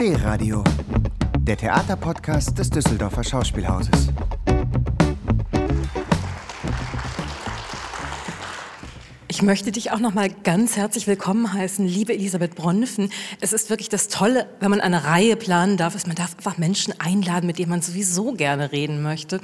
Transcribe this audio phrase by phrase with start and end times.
[0.00, 0.62] D-Radio,
[1.40, 4.10] der Theaterpodcast des Düsseldorfer Schauspielhauses.
[9.26, 13.10] Ich möchte dich auch noch mal ganz herzlich willkommen heißen, liebe Elisabeth Bronfen.
[13.40, 16.58] Es ist wirklich das Tolle, wenn man eine Reihe planen darf, ist, man darf einfach
[16.58, 19.40] Menschen einladen, mit denen man sowieso gerne reden möchte.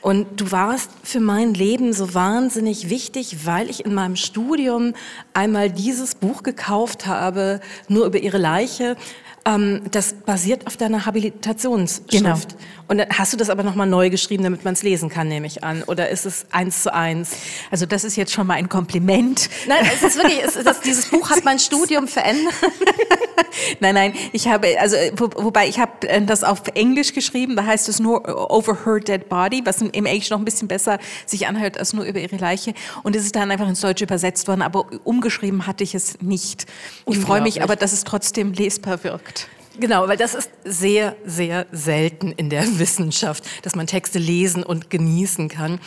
[0.00, 4.94] Und du warst für mein Leben so wahnsinnig wichtig, weil ich in meinem Studium
[5.32, 8.96] einmal dieses Buch gekauft habe, nur über ihre Leiche.
[9.44, 12.10] Ähm, das basiert auf deiner Habilitationsschrift.
[12.10, 12.38] Genau.
[12.86, 15.46] Und dann hast du das aber nochmal neu geschrieben, damit man es lesen kann, nehme
[15.46, 15.82] ich an.
[15.84, 17.30] Oder ist es eins zu eins?
[17.70, 19.48] Also das ist jetzt schon mal ein Kompliment.
[19.66, 22.54] Nein, es ist wirklich, es, das, dieses Buch hat mein Studium verändert.
[23.80, 27.64] nein, nein, ich habe, also wo, wobei ich habe äh, das auf Englisch geschrieben, da
[27.64, 31.46] heißt es nur Over Her Dead Body, was im Englisch noch ein bisschen besser sich
[31.46, 32.74] anhört als nur über ihre Leiche.
[33.02, 36.66] Und es ist dann einfach ins Deutsche übersetzt worden, aber umgeschrieben hatte ich es nicht.
[37.06, 39.31] Ich freue mich aber, dass es trotzdem lesbar wirkt.
[39.78, 44.90] Genau, weil das ist sehr, sehr selten in der Wissenschaft, dass man Texte lesen und
[44.90, 45.80] genießen kann.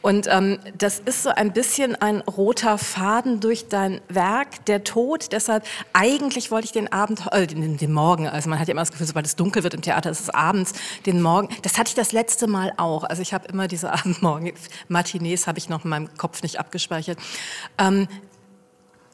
[0.00, 5.32] Und ähm, das ist so ein bisschen ein roter Faden durch dein Werk, der Tod.
[5.32, 8.82] Deshalb, eigentlich wollte ich den Abend, äh, den, den Morgen, also man hat ja immer
[8.82, 10.72] das Gefühl, sobald es dunkel wird im Theater, ist es abends,
[11.06, 11.48] den Morgen.
[11.62, 13.04] Das hatte ich das letzte Mal auch.
[13.04, 14.52] Also ich habe immer diese Abendmorgen,
[14.88, 17.18] Matinees habe ich noch in meinem Kopf nicht abgespeichert.
[17.78, 18.06] Ähm,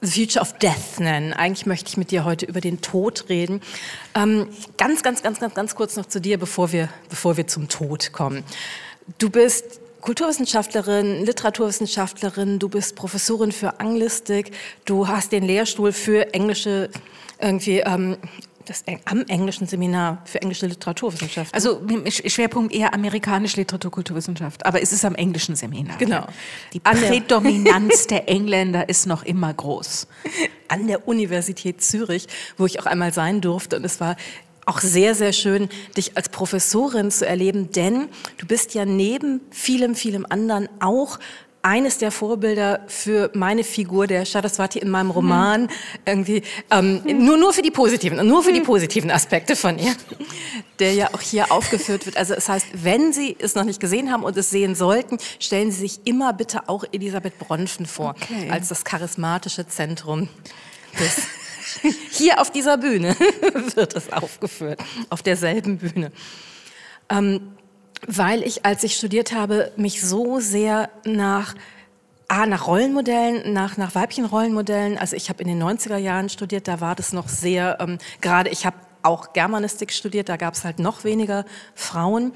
[0.01, 1.33] The Future of Death nennen.
[1.33, 3.61] Eigentlich möchte ich mit dir heute über den Tod reden.
[4.15, 7.69] Ähm, ganz, ganz, ganz, ganz, ganz kurz noch zu dir, bevor wir, bevor wir zum
[7.69, 8.45] Tod kommen.
[9.19, 14.53] Du bist Kulturwissenschaftlerin, Literaturwissenschaftlerin, du bist Professorin für Anglistik,
[14.85, 16.91] du hast den Lehrstuhl für englische
[17.41, 18.17] irgendwie ähm,
[18.69, 21.55] das am englischen Seminar für englische Literaturwissenschaft.
[21.55, 25.97] Also Schwerpunkt eher amerikanische Literaturkulturwissenschaft, aber es ist am englischen Seminar.
[25.99, 26.27] Genau.
[26.73, 30.07] Die Prädominanz der Engländer ist noch immer groß.
[30.69, 34.17] An der Universität Zürich, wo ich auch einmal sein durfte und es war
[34.67, 39.95] auch sehr, sehr schön, dich als Professorin zu erleben, denn du bist ja neben vielem,
[39.95, 41.19] vielem anderen auch
[41.63, 45.69] eines der Vorbilder für meine Figur der Saraswati in meinem Roman mhm.
[46.05, 47.25] irgendwie ähm, mhm.
[47.25, 48.65] nur nur für die positiven nur für die mhm.
[48.65, 49.95] positiven Aspekte von ihr,
[50.79, 52.17] der ja auch hier aufgeführt wird.
[52.17, 55.71] Also es heißt, wenn Sie es noch nicht gesehen haben und es sehen sollten, stellen
[55.71, 58.51] Sie sich immer bitte auch Elisabeth Bronfen vor okay.
[58.51, 60.29] als das charismatische Zentrum
[60.99, 61.23] des
[62.11, 63.17] hier auf dieser Bühne
[63.75, 64.81] wird es aufgeführt,
[65.11, 66.13] auf derselben Bühne.
[67.11, 67.58] Ähm,
[68.07, 71.55] weil ich, als ich studiert habe, mich so sehr nach
[72.31, 74.99] Ah, nach Rollenmodellen, nach, nach Weibchenrollenmodellen.
[74.99, 78.51] Also ich habe in den 90er Jahren studiert, da war das noch sehr, ähm, gerade
[78.51, 82.35] ich habe auch Germanistik studiert, da gab es halt noch weniger Frauen,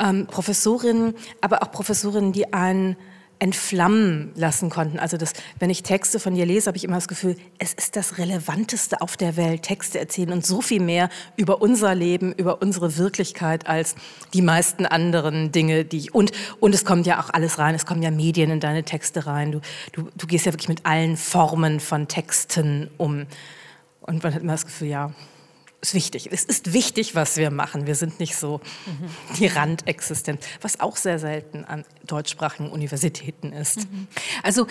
[0.00, 2.96] ähm, Professorinnen, aber auch Professorinnen, die einen
[3.38, 4.98] entflammen lassen konnten.
[4.98, 7.96] Also das, wenn ich Texte von dir lese, habe ich immer das Gefühl, es ist
[7.96, 12.60] das Relevanteste auf der Welt, Texte erzählen und so viel mehr über unser Leben, über
[12.62, 13.94] unsere Wirklichkeit als
[14.34, 17.86] die meisten anderen Dinge, die ich, und, und es kommt ja auch alles rein, es
[17.86, 19.60] kommen ja Medien in deine Texte rein, du,
[19.92, 23.26] du, du gehst ja wirklich mit allen Formen von Texten um.
[24.00, 25.12] Und man hat immer das Gefühl, ja,
[25.80, 26.28] ist wichtig.
[26.32, 27.86] Es ist wichtig, was wir machen.
[27.86, 29.36] Wir sind nicht so mhm.
[29.36, 33.90] die Randexistent, was auch sehr selten an deutschsprachigen Universitäten ist.
[33.90, 34.08] Mhm.
[34.42, 34.66] Also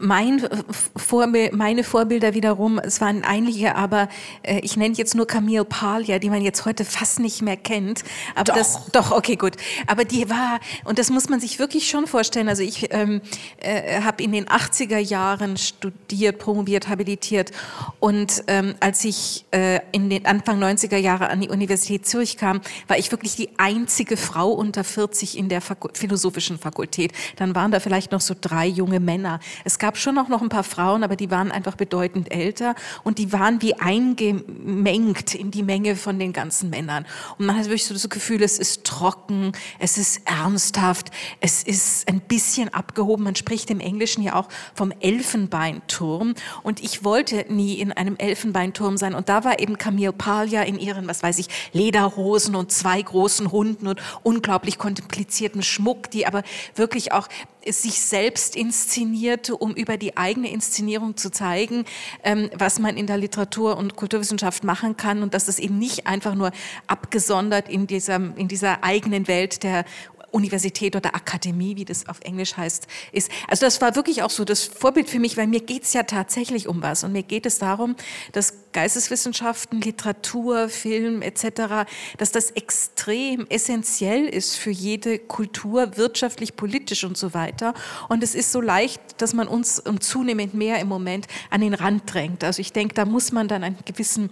[0.00, 0.46] mein
[0.94, 4.08] Vorbild, meine Vorbilder wiederum, es waren einige, aber
[4.42, 8.04] äh, ich nenne jetzt nur Camille Paglia, die man jetzt heute fast nicht mehr kennt.
[8.34, 8.54] Aber doch.
[8.54, 9.54] das, doch, okay, gut.
[9.86, 12.50] Aber die war, und das muss man sich wirklich schon vorstellen.
[12.50, 13.22] Also ich ähm,
[13.58, 17.52] äh, habe in den 80er Jahren studiert, promoviert, habilitiert
[18.00, 22.36] und ähm, als ich äh, in den an Anfang 90er Jahre an die Universität Zürich
[22.36, 27.12] kam, war ich wirklich die einzige Frau unter 40 in der Faku philosophischen Fakultät.
[27.36, 29.38] Dann waren da vielleicht noch so drei junge Männer.
[29.64, 33.18] Es gab schon auch noch ein paar Frauen, aber die waren einfach bedeutend älter und
[33.18, 37.06] die waren wie eingemengt in die Menge von den ganzen Männern.
[37.38, 42.08] Und man hat wirklich so das Gefühl, es ist trocken, es ist ernsthaft, es ist
[42.08, 43.22] ein bisschen abgehoben.
[43.22, 46.34] Man spricht im Englischen ja auch vom Elfenbeinturm.
[46.64, 49.14] Und ich wollte nie in einem Elfenbeinturm sein.
[49.14, 53.00] Und da war eben Camille Parr Natalia in ihren, was weiß ich, Lederhosen und zwei
[53.02, 56.42] großen Hunden und unglaublich komplizierten Schmuck, die aber
[56.74, 57.28] wirklich auch
[57.66, 61.84] sich selbst inszenierte, um über die eigene Inszenierung zu zeigen,
[62.24, 65.22] ähm, was man in der Literatur- und Kulturwissenschaft machen kann.
[65.22, 66.50] Und dass es eben nicht einfach nur
[66.86, 69.84] abgesondert in dieser, in dieser eigenen Welt der
[70.32, 73.30] Universität oder Akademie, wie das auf Englisch heißt, ist.
[73.48, 76.02] Also das war wirklich auch so das Vorbild für mich, weil mir geht es ja
[76.02, 77.04] tatsächlich um was.
[77.04, 77.94] Und mir geht es darum,
[78.32, 81.86] dass Geisteswissenschaften, Literatur, Film etc.,
[82.18, 87.74] dass das extrem essentiell ist für jede Kultur, wirtschaftlich, politisch und so weiter.
[88.08, 92.12] Und es ist so leicht, dass man uns zunehmend mehr im Moment an den Rand
[92.12, 92.42] drängt.
[92.42, 94.30] Also ich denke, da muss man dann einen gewissen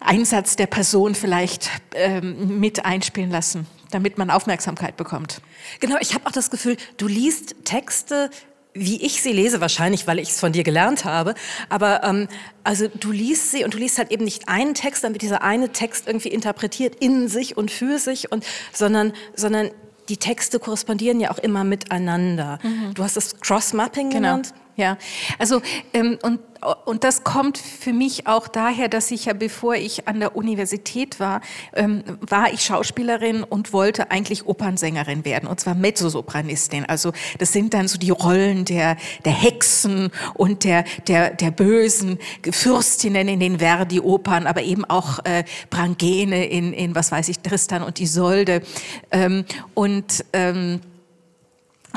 [0.00, 5.40] Einsatz der Person vielleicht ähm, mit einspielen lassen, damit man Aufmerksamkeit bekommt.
[5.80, 8.30] Genau, ich habe auch das Gefühl, du liest Texte,
[8.74, 11.34] wie ich sie lese, wahrscheinlich, weil ich es von dir gelernt habe.
[11.68, 12.28] Aber ähm,
[12.64, 15.42] also du liest sie und du liest halt eben nicht einen Text, dann wird dieser
[15.42, 19.70] eine Text irgendwie interpretiert in sich und für sich und sondern sondern
[20.08, 22.58] die Texte korrespondieren ja auch immer miteinander.
[22.62, 22.94] Mhm.
[22.94, 24.20] Du hast das Cross-Mapping genau.
[24.20, 24.54] genannt.
[24.76, 24.96] Ja,
[25.38, 25.60] also
[25.92, 26.40] ähm, und
[26.84, 31.18] und das kommt für mich auch daher, dass ich ja, bevor ich an der Universität
[31.18, 31.40] war,
[31.74, 36.84] ähm, war ich Schauspielerin und wollte eigentlich Opernsängerin werden, und zwar Mezzosopranistin.
[36.84, 42.18] Also das sind dann so die Rollen der, der Hexen und der, der, der bösen
[42.48, 47.82] Fürstinnen in den Verdi-Opern, aber eben auch äh, Brangene in, in, was weiß ich, Tristan
[47.82, 48.62] und Isolde.
[49.10, 49.44] Ähm,
[49.74, 50.80] und ähm,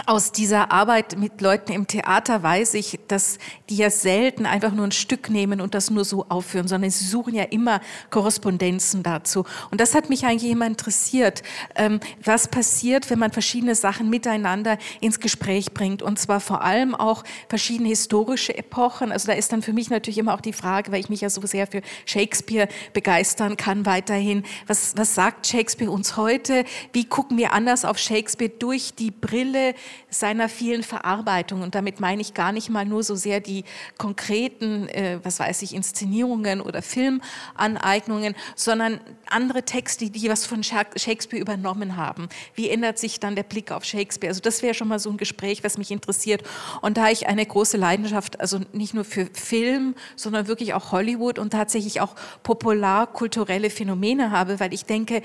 [0.07, 3.37] aus dieser Arbeit mit Leuten im Theater weiß ich, dass
[3.69, 7.05] die ja selten einfach nur ein Stück nehmen und das nur so aufführen, sondern sie
[7.05, 9.45] suchen ja immer Korrespondenzen dazu.
[9.71, 11.43] Und das hat mich eigentlich immer interessiert,
[11.75, 16.01] ähm, was passiert, wenn man verschiedene Sachen miteinander ins Gespräch bringt.
[16.01, 19.11] Und zwar vor allem auch verschiedene historische Epochen.
[19.11, 21.29] Also da ist dann für mich natürlich immer auch die Frage, weil ich mich ja
[21.29, 24.43] so sehr für Shakespeare begeistern kann weiterhin.
[24.67, 26.65] Was, was sagt Shakespeare uns heute?
[26.91, 29.73] Wie gucken wir anders auf Shakespeare durch die Brille
[30.09, 31.63] seiner vielen Verarbeitungen.
[31.63, 33.63] Und damit meine ich gar nicht mal nur so sehr die
[33.97, 41.41] konkreten, äh, was weiß ich, Inszenierungen oder Filmaneignungen, sondern andere Texte, die was von Shakespeare
[41.41, 42.29] übernommen haben.
[42.53, 44.29] Wie ändert sich dann der Blick auf Shakespeare?
[44.29, 46.43] Also das wäre schon mal so ein Gespräch, was mich interessiert.
[46.81, 51.39] Und da ich eine große Leidenschaft, also nicht nur für Film, sondern wirklich auch Hollywood
[51.39, 55.21] und tatsächlich auch popularkulturelle Phänomene habe, weil ich denke,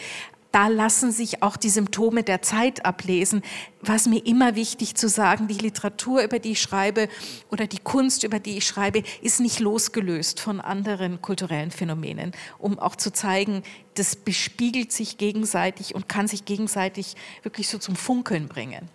[0.52, 3.42] da lassen sich auch die Symptome der Zeit ablesen.
[3.82, 7.08] Was mir immer wichtig zu sagen, die Literatur, über die ich schreibe
[7.50, 12.78] oder die Kunst, über die ich schreibe, ist nicht losgelöst von anderen kulturellen Phänomenen, um
[12.78, 13.62] auch zu zeigen,
[13.94, 18.88] das bespiegelt sich gegenseitig und kann sich gegenseitig wirklich so zum Funkeln bringen.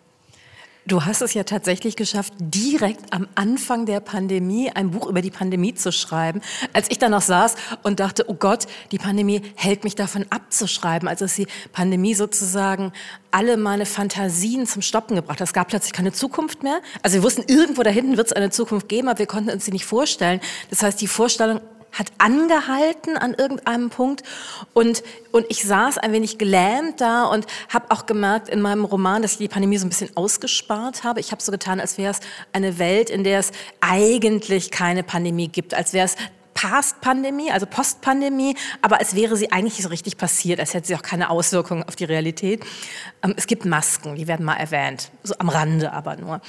[0.88, 5.32] Du hast es ja tatsächlich geschafft, direkt am Anfang der Pandemie ein Buch über die
[5.32, 6.42] Pandemie zu schreiben.
[6.74, 11.08] Als ich da noch saß und dachte, oh Gott, die Pandemie hält mich davon abzuschreiben.
[11.10, 12.94] Also ist die Pandemie sozusagen
[13.32, 15.42] alle meine Fantasien zum Stoppen gebracht.
[15.42, 16.80] Es gab plötzlich keine Zukunft mehr.
[17.02, 19.66] Also wir wussten, irgendwo da hinten wird es eine Zukunft geben, aber wir konnten uns
[19.66, 20.40] sie nicht vorstellen.
[20.70, 21.62] Das heißt, die Vorstellung
[21.96, 24.24] hat angehalten an irgendeinem Punkt
[24.74, 25.02] und,
[25.32, 29.34] und ich saß ein wenig gelähmt da und habe auch gemerkt in meinem Roman, dass
[29.34, 31.20] ich die Pandemie so ein bisschen ausgespart habe.
[31.20, 32.20] Ich habe so getan, als wäre es
[32.54, 33.52] eine Welt, in der es
[33.82, 36.16] eigentlich keine Pandemie gibt, als wäre es
[36.56, 41.02] Past-Pandemie, also Post-Pandemie, aber als wäre sie eigentlich so richtig passiert, als hätte sie auch
[41.02, 42.66] keine Auswirkungen auf die Realität.
[43.22, 46.42] Ähm, es gibt Masken, die werden mal erwähnt, so am Rande aber nur.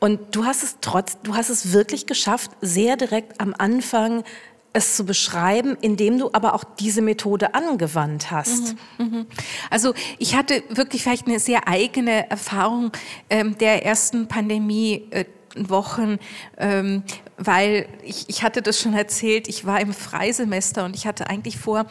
[0.00, 4.24] Und du hast es trotz, du hast es wirklich geschafft, sehr direkt am Anfang
[4.72, 8.74] es zu beschreiben, indem du aber auch diese Methode angewandt hast.
[8.98, 9.26] Mhm, mhm.
[9.70, 12.92] Also ich hatte wirklich vielleicht eine sehr eigene Erfahrung
[13.28, 15.06] ähm, der ersten Pandemie.
[15.10, 15.24] Äh,
[15.56, 16.18] Wochen,
[16.58, 17.02] ähm,
[17.36, 21.58] weil ich, ich hatte das schon erzählt, ich war im Freisemester und ich hatte eigentlich
[21.58, 21.86] vor,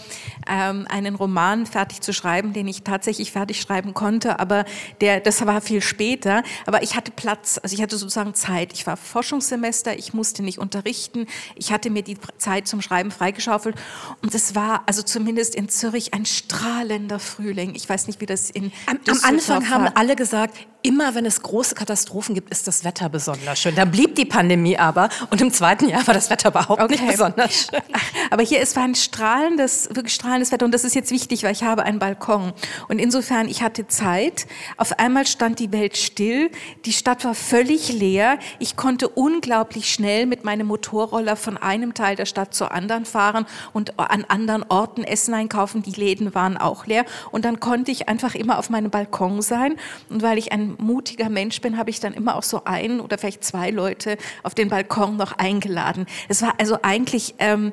[0.50, 4.66] ähm, einen Roman fertig zu schreiben, den ich tatsächlich fertig schreiben konnte, aber
[5.02, 6.44] der, das war viel später.
[6.66, 8.74] Aber ich hatte Platz, also ich hatte sozusagen Zeit.
[8.74, 13.76] Ich war Forschungssemester, ich musste nicht unterrichten, ich hatte mir die Zeit zum Schreiben freigeschaufelt
[14.22, 17.76] und es war also zumindest in Zürich ein strahlender Frühling.
[17.76, 21.42] Ich weiß nicht, wie das in Am, am Anfang haben alle gesagt, immer wenn es
[21.42, 23.76] große Katastrophen gibt, ist das Wetter besonders schön.
[23.76, 26.94] Da blieb die Pandemie aber und im zweiten Jahr war das Wetter überhaupt okay.
[26.94, 27.82] nicht besonders schön.
[28.30, 31.52] Aber hier ist war ein strahlendes, wirklich strahlendes Wetter und das ist jetzt wichtig, weil
[31.52, 32.54] ich habe einen Balkon
[32.88, 34.48] und insofern ich hatte Zeit.
[34.78, 36.50] Auf einmal stand die Welt still,
[36.86, 38.40] die Stadt war völlig leer.
[38.60, 43.46] Ich konnte unglaublich schnell mit meinem Motorroller von einem Teil der Stadt zur anderen fahren
[43.74, 45.84] und an anderen Orten Essen einkaufen.
[45.84, 49.76] Die Läden waren auch leer und dann konnte ich einfach immer auf meinem Balkon sein
[50.10, 53.18] und weil ich ein mutiger Mensch bin, habe ich dann immer auch so ein oder
[53.18, 56.06] vielleicht zwei Leute auf den Balkon noch eingeladen.
[56.30, 57.72] Es war also eigentlich ähm,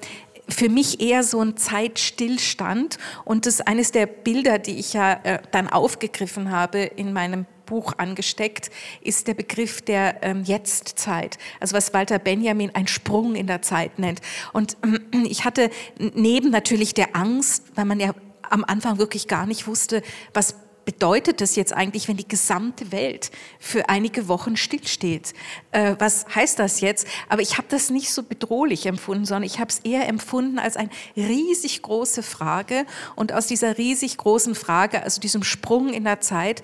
[0.48, 5.20] für mich eher so ein Zeitstillstand und das ist eines der Bilder, die ich ja
[5.22, 8.70] äh, dann aufgegriffen habe in meinem Buch angesteckt,
[9.02, 11.38] ist der Begriff der ähm, Jetztzeit.
[11.60, 14.22] Also was Walter Benjamin ein Sprung in der Zeit nennt.
[14.54, 18.14] Und äh, ich hatte neben natürlich der Angst, weil man ja
[18.48, 20.02] am Anfang wirklich gar nicht wusste,
[20.32, 20.54] was
[20.88, 25.35] bedeutet das jetzt eigentlich, wenn die gesamte Welt für einige Wochen stillsteht?
[25.71, 27.07] Äh, was heißt das jetzt?
[27.28, 30.78] Aber ich habe das nicht so bedrohlich empfunden, sondern ich habe es eher empfunden als
[30.78, 32.87] eine riesig große Frage.
[33.16, 36.62] Und aus dieser riesig großen Frage, also diesem Sprung in der Zeit,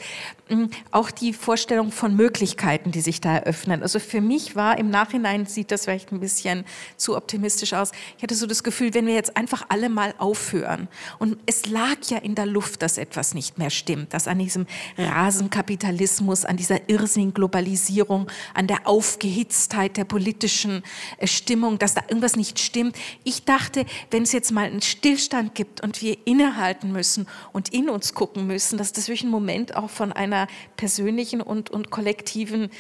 [0.90, 3.83] auch die Vorstellung von Möglichkeiten, die sich da eröffnen.
[3.83, 6.64] Also für mich war im Nachhinein, sieht das vielleicht ein bisschen
[6.97, 10.88] zu optimistisch aus, ich hatte so das Gefühl, wenn wir jetzt einfach alle mal aufhören
[11.19, 14.66] und es lag ja in der Luft, dass etwas nicht mehr stimmt, dass an diesem
[14.97, 20.83] Rasenkapitalismus, an dieser irrsinnigen Globalisierung, an der Aufgehitztheit der politischen
[21.18, 22.97] äh, Stimmung, dass da irgendwas nicht stimmt.
[23.25, 27.90] Ich dachte, wenn es jetzt mal einen Stillstand gibt und wir innehalten müssen und in
[27.90, 32.71] uns gucken müssen, dass das wirklich ein Moment auch von einer persönlichen und, und kollektiven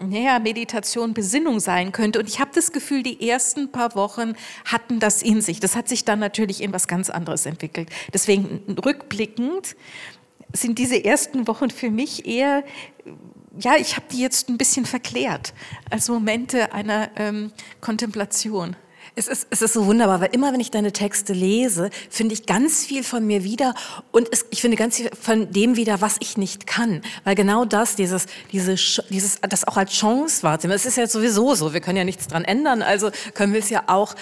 [0.00, 2.20] naja, Meditation, Besinnung sein könnte.
[2.20, 5.58] Und ich habe das Gefühl, die ersten paar Wochen hatten das in sich.
[5.58, 7.90] Das hat sich dann natürlich in was ganz anderes entwickelt.
[8.14, 9.74] Deswegen rückblickend
[10.52, 12.64] sind diese ersten Wochen für mich eher,
[13.58, 15.52] ja, ich habe die jetzt ein bisschen verklärt
[15.90, 18.76] als Momente einer ähm, Kontemplation.
[19.14, 22.46] Es ist, es ist so wunderbar, weil immer wenn ich deine Texte lese, finde ich
[22.46, 23.74] ganz viel von mir wieder
[24.12, 27.02] und es, ich finde ganz viel von dem wieder, was ich nicht kann.
[27.24, 28.74] Weil genau das, dieses, diese,
[29.10, 32.28] dieses, das auch als Chance wahrzunehmen, es ist ja sowieso so, wir können ja nichts
[32.28, 34.14] dran ändern, also können wir es ja auch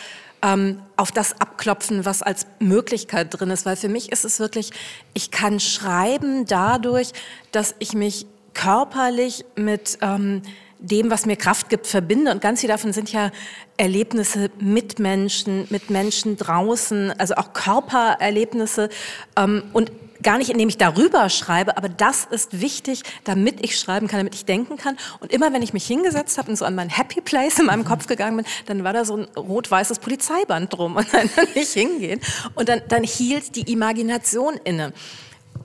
[0.43, 3.67] ähm, auf das abklopfen, was als Möglichkeit drin ist.
[3.67, 4.71] Weil für mich ist es wirklich,
[5.15, 7.13] ich kann schreiben dadurch,
[7.53, 9.99] dass ich mich körperlich mit...
[10.03, 10.43] Ähm,
[10.87, 12.31] dem, was mir Kraft gibt, verbinde.
[12.31, 13.31] Und ganz viel davon sind ja
[13.77, 18.89] Erlebnisse mit Menschen, mit Menschen draußen, also auch Körpererlebnisse.
[19.37, 19.91] Ähm, und
[20.23, 24.35] gar nicht, indem ich darüber schreibe, aber das ist wichtig, damit ich schreiben kann, damit
[24.35, 24.97] ich denken kann.
[25.21, 27.85] Und immer, wenn ich mich hingesetzt habe und so an mein Happy Place in meinem
[27.85, 32.21] Kopf gegangen bin, dann war da so ein rot-weißes Polizeiband drum und dann nicht hingehen.
[32.55, 34.93] Und dann, dann hielt die Imagination inne.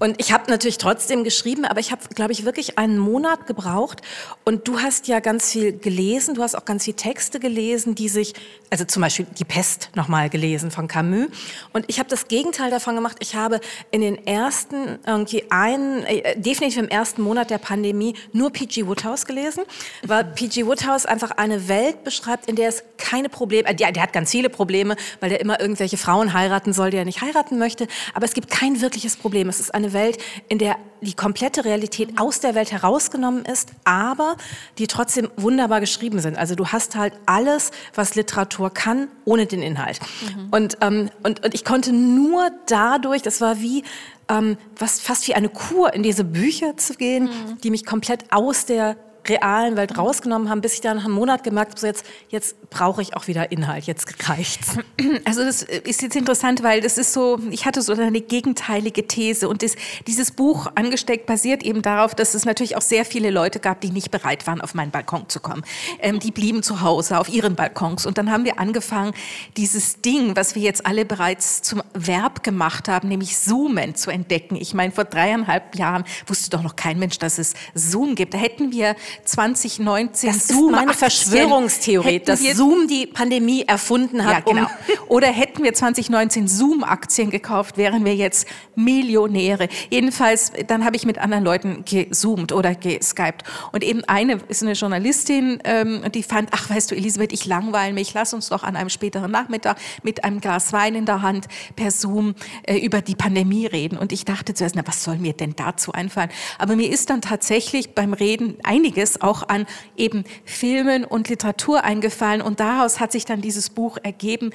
[0.01, 4.01] Und ich habe natürlich trotzdem geschrieben, aber ich habe, glaube ich, wirklich einen Monat gebraucht.
[4.43, 8.09] Und du hast ja ganz viel gelesen, du hast auch ganz viele Texte gelesen, die
[8.09, 8.33] sich,
[8.71, 11.27] also zum Beispiel Die Pest nochmal gelesen von Camus.
[11.71, 13.17] Und ich habe das Gegenteil davon gemacht.
[13.19, 18.51] Ich habe in den ersten, irgendwie einen, äh, definitiv im ersten Monat der Pandemie nur
[18.51, 18.87] P.G.
[18.87, 19.65] Woodhouse gelesen,
[20.01, 20.65] weil P.G.
[20.65, 24.31] Woodhouse einfach eine Welt beschreibt, in der es keine Probleme, äh, der, der hat ganz
[24.31, 27.87] viele Probleme, weil der immer irgendwelche Frauen heiraten soll, die er nicht heiraten möchte.
[28.15, 29.47] Aber es gibt kein wirkliches Problem.
[29.47, 30.17] Es ist eine Welt,
[30.49, 34.35] in der die komplette Realität aus der Welt herausgenommen ist, aber
[34.77, 36.37] die trotzdem wunderbar geschrieben sind.
[36.37, 39.99] Also du hast halt alles, was Literatur kann, ohne den Inhalt.
[40.21, 40.49] Mhm.
[40.51, 43.83] Und, ähm, und, und ich konnte nur dadurch, das war wie
[44.29, 47.61] ähm, was, fast wie eine Kur, in diese Bücher zu gehen, mhm.
[47.63, 48.95] die mich komplett aus der
[49.27, 53.01] realen Welt rausgenommen haben, bis ich dann einem Monat gemerkt habe, so jetzt, jetzt brauche
[53.01, 54.77] ich auch wieder Inhalt, jetzt reicht's.
[55.25, 59.47] Also das ist jetzt interessant, weil das ist so, ich hatte so eine gegenteilige These
[59.47, 59.75] und das,
[60.07, 63.91] dieses Buch Angesteckt basiert eben darauf, dass es natürlich auch sehr viele Leute gab, die
[63.91, 65.63] nicht bereit waren, auf meinen Balkon zu kommen.
[65.99, 69.13] Ähm, die blieben zu Hause auf ihren Balkons und dann haben wir angefangen,
[69.57, 74.55] dieses Ding, was wir jetzt alle bereits zum Verb gemacht haben, nämlich Zoomen zu entdecken.
[74.55, 78.33] Ich meine, vor dreieinhalb Jahren wusste doch noch kein Mensch, dass es Zoom gibt.
[78.33, 84.47] Da hätten wir 2019 das Zoom meine Verschwörungstheorie, dass Zoom die Pandemie erfunden hat.
[84.47, 84.67] Ja, genau.
[85.07, 89.67] Um oder hätten wir 2019 Zoom-Aktien gekauft, wären wir jetzt Millionäre.
[89.89, 93.43] Jedenfalls, dann habe ich mit anderen Leuten gezoomt oder geskypt.
[93.71, 97.93] Und eben eine ist eine Journalistin, ähm, die fand, ach weißt du, Elisabeth, ich langweile
[97.93, 101.47] mich, lass uns doch an einem späteren Nachmittag mit einem Glas Wein in der Hand
[101.75, 103.97] per Zoom äh, über die Pandemie reden.
[103.97, 106.29] Und ich dachte zuerst, na, was soll mir denn dazu einfallen?
[106.57, 109.65] Aber mir ist dann tatsächlich beim Reden einiges einiges auch an
[109.97, 112.41] eben Filmen und Literatur eingefallen.
[112.41, 114.51] Und daraus hat sich dann dieses Buch ergeben,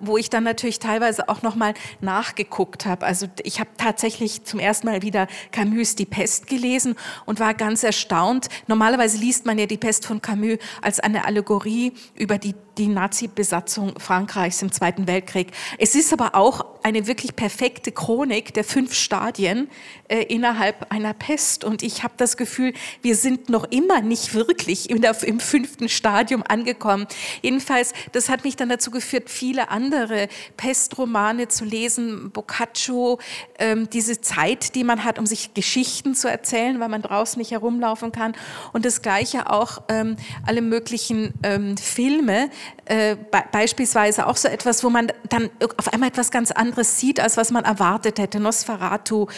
[0.00, 3.06] wo ich dann natürlich teilweise auch noch mal nachgeguckt habe.
[3.06, 7.82] Also ich habe tatsächlich zum ersten Mal wieder Camus Die Pest gelesen und war ganz
[7.82, 8.48] erstaunt.
[8.66, 13.98] Normalerweise liest man ja Die Pest von Camus als eine Allegorie über die, die Nazi-Besatzung
[13.98, 15.52] Frankreichs im Zweiten Weltkrieg.
[15.78, 19.68] Es ist aber auch eine wirklich perfekte Chronik der fünf Stadien
[20.08, 21.64] äh, innerhalb einer Pest.
[21.64, 26.42] Und ich habe das Gefühl, wir sind noch immer nicht wirklich der, im fünften Stadium
[26.46, 27.06] angekommen.
[27.42, 33.20] Jedenfalls, das hat mich dann dazu geführt, viele andere Pestromane zu lesen, Boccaccio,
[33.60, 37.52] ähm, diese Zeit, die man hat, um sich Geschichten zu erzählen, weil man draußen nicht
[37.52, 38.34] herumlaufen kann.
[38.72, 42.50] Und das Gleiche auch ähm, alle möglichen ähm, Filme,
[42.86, 47.20] äh, be beispielsweise auch so etwas, wo man dann auf einmal etwas ganz anderes sieht,
[47.20, 48.40] als was man erwartet hätte.
[48.40, 49.28] Nosferatu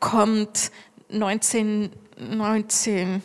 [0.00, 0.70] kommt
[1.12, 3.22] 1919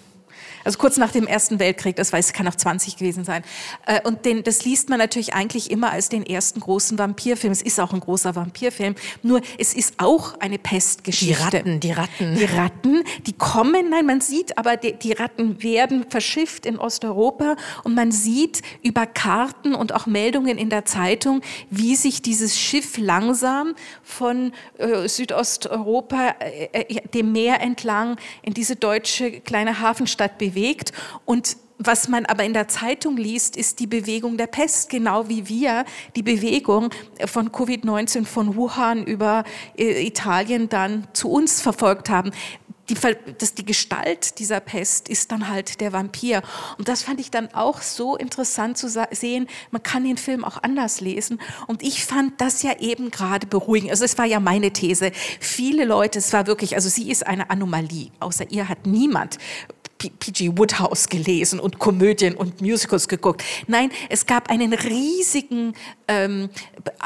[0.63, 3.43] Also kurz nach dem Ersten Weltkrieg, das weiß, kann auch 20 gewesen sein.
[3.85, 7.51] Äh, und den, das liest man natürlich eigentlich immer als den ersten großen Vampirfilm.
[7.51, 11.35] Es ist auch ein großer Vampirfilm, nur es ist auch eine Pestgeschichte.
[11.35, 12.35] Die Ratten, die Ratten.
[12.35, 17.55] Die Ratten, die kommen, nein, man sieht, aber die, die Ratten werden verschifft in Osteuropa
[17.83, 22.97] und man sieht über Karten und auch Meldungen in der Zeitung, wie sich dieses Schiff
[22.97, 30.50] langsam von äh, Südosteuropa, äh, äh dem Meer entlang, in diese deutsche kleine Hafenstadt bewegt
[31.25, 35.49] und was man aber in der Zeitung liest, ist die Bewegung der Pest, genau wie
[35.49, 36.91] wir die Bewegung
[37.25, 39.43] von Covid-19 von Wuhan über
[39.75, 42.31] äh, Italien dann zu uns verfolgt haben.
[42.89, 42.95] Die,
[43.37, 46.43] das, die Gestalt dieser Pest ist dann halt der Vampir.
[46.77, 49.47] Und das fand ich dann auch so interessant zu sehen.
[49.71, 51.39] Man kann den Film auch anders lesen.
[51.67, 53.91] Und ich fand das ja eben gerade beruhigend.
[53.91, 55.11] Also es war ja meine These.
[55.39, 58.11] Viele Leute, es war wirklich, also sie ist eine Anomalie.
[58.19, 59.37] Außer ihr hat niemand
[60.09, 60.57] P.G.
[60.57, 63.43] Woodhouse gelesen und Komödien und Musicals geguckt.
[63.67, 65.73] Nein, es gab einen riesigen
[66.07, 66.49] ähm,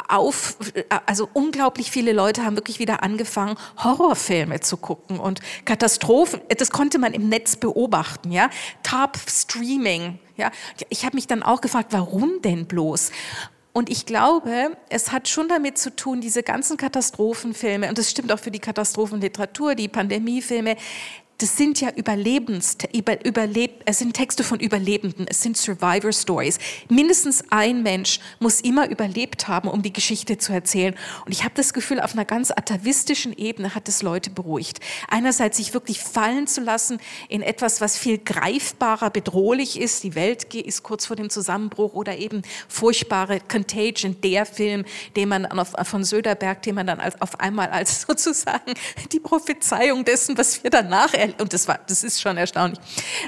[0.07, 0.57] Auf,
[1.05, 6.41] also unglaublich viele Leute haben wirklich wieder angefangen, Horrorfilme zu gucken und Katastrophen.
[6.57, 8.49] Das konnte man im Netz beobachten, ja.
[8.83, 10.51] Top Streaming, ja.
[10.89, 13.11] Ich habe mich dann auch gefragt, warum denn bloß?
[13.73, 18.31] Und ich glaube, es hat schon damit zu tun, diese ganzen Katastrophenfilme, und das stimmt
[18.31, 20.77] auch für die Katastrophenliteratur, die Pandemiefilme,
[21.37, 26.59] das sind ja Überlebens, über, Überleb, es sind Texte von Überlebenden, es sind Survivor Stories.
[26.89, 30.95] Mindestens ein Mensch muss immer überlebt haben, um die Geschichte zu erzählen.
[31.25, 34.79] Und ich habe das Gefühl, auf einer ganz atavistischen Ebene hat es Leute beruhigt.
[35.09, 40.03] Einerseits sich wirklich fallen zu lassen in etwas, was viel greifbarer, bedrohlich ist.
[40.03, 44.85] Die Welt ist kurz vor dem Zusammenbruch oder eben furchtbare Contagion, der Film,
[45.17, 45.47] den man
[45.83, 48.73] von Söderberg, den man dann auf einmal als sozusagen
[49.11, 52.79] die Prophezeiung dessen, was wir danach erleben, und das, war, das ist schon erstaunlich.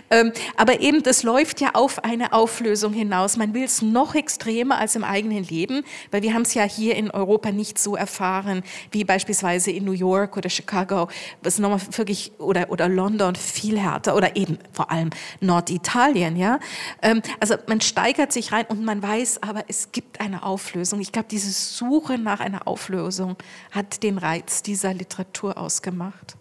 [0.09, 3.37] Ähm, aber eben, das läuft ja auf eine Auflösung hinaus.
[3.37, 6.95] Man will es noch extremer als im eigenen Leben, weil wir haben es ja hier
[6.95, 11.09] in Europa nicht so erfahren, wie beispielsweise in New York oder Chicago,
[11.41, 15.09] was nochmal wirklich, oder, oder London viel härter, oder eben vor allem
[15.41, 16.59] Norditalien, ja.
[17.01, 20.99] Ähm, also man steigert sich rein und man weiß aber, es gibt eine Auflösung.
[20.99, 23.35] Ich glaube, diese Suche nach einer Auflösung
[23.71, 26.36] hat den Reiz dieser Literatur ausgemacht.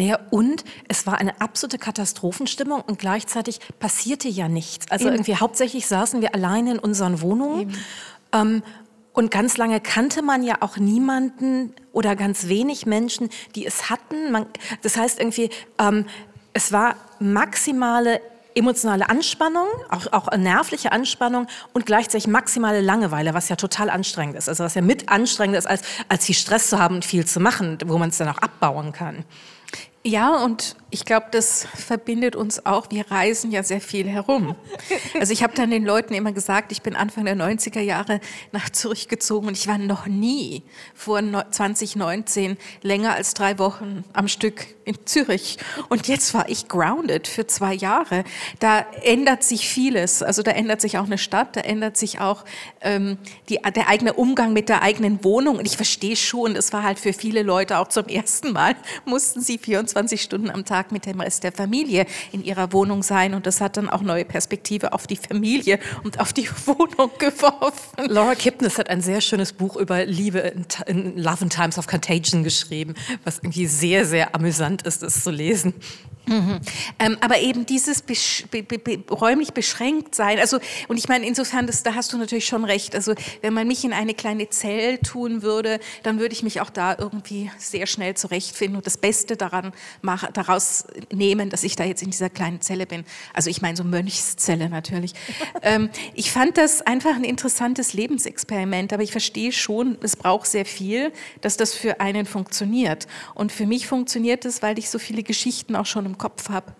[0.00, 4.90] Naja, und es war eine absolute Katastrophenstimmung und gleichzeitig passierte ja nichts.
[4.90, 5.16] Also Eben.
[5.16, 7.76] irgendwie hauptsächlich saßen wir alleine in unseren Wohnungen.
[8.32, 8.62] Ähm,
[9.12, 14.32] und ganz lange kannte man ja auch niemanden oder ganz wenig Menschen, die es hatten.
[14.32, 14.46] Man,
[14.80, 16.06] das heißt irgendwie, ähm,
[16.54, 18.22] es war maximale
[18.54, 24.48] emotionale Anspannung, auch, auch nervliche Anspannung und gleichzeitig maximale Langeweile, was ja total anstrengend ist.
[24.48, 27.38] Also was ja mit anstrengend ist, als, als viel Stress zu haben und viel zu
[27.38, 29.24] machen, wo man es dann auch abbauen kann.
[30.02, 32.90] Ja, und ich glaube, das verbindet uns auch.
[32.90, 34.56] Wir reisen ja sehr viel herum.
[35.18, 38.20] Also ich habe dann den Leuten immer gesagt, ich bin Anfang der 90er Jahre
[38.52, 40.62] nach Zürich gezogen und ich war noch nie
[40.94, 45.58] vor 2019 länger als drei Wochen am Stück in Zürich.
[45.88, 48.24] Und jetzt war ich grounded für zwei Jahre.
[48.58, 50.22] Da ändert sich vieles.
[50.22, 52.44] Also da ändert sich auch eine Stadt, da ändert sich auch
[52.80, 55.58] ähm, die, der eigene Umgang mit der eigenen Wohnung.
[55.58, 58.74] Und ich verstehe schon, es war halt für viele Leute auch zum ersten Mal,
[59.04, 63.34] mussten sie 24 Stunden am Tag mit dem Rest der Familie in ihrer Wohnung sein.
[63.34, 68.08] Und das hat dann auch neue Perspektive auf die Familie und auf die Wohnung geworfen.
[68.08, 71.86] Laura Kipnis hat ein sehr schönes Buch über Liebe in, in Love and Times of
[71.86, 75.74] Contagion geschrieben, was irgendwie sehr, sehr amüsant ist, das zu lesen.
[76.30, 76.60] Mhm.
[77.00, 81.66] Ähm, aber eben dieses besch be be räumlich beschränkt sein, also und ich meine insofern,
[81.66, 82.94] das, da hast du natürlich schon recht.
[82.94, 86.70] Also wenn man mich in eine kleine Zelle tun würde, dann würde ich mich auch
[86.70, 91.84] da irgendwie sehr schnell zurechtfinden und das Beste daran mach, daraus nehmen, dass ich da
[91.84, 93.04] jetzt in dieser kleinen Zelle bin.
[93.34, 95.14] Also ich meine so Mönchszelle natürlich.
[95.62, 100.64] ähm, ich fand das einfach ein interessantes Lebensexperiment, aber ich verstehe schon, es braucht sehr
[100.64, 103.08] viel, dass das für einen funktioniert.
[103.34, 106.72] Und für mich funktioniert es, weil ich so viele Geschichten auch schon im Kopf habe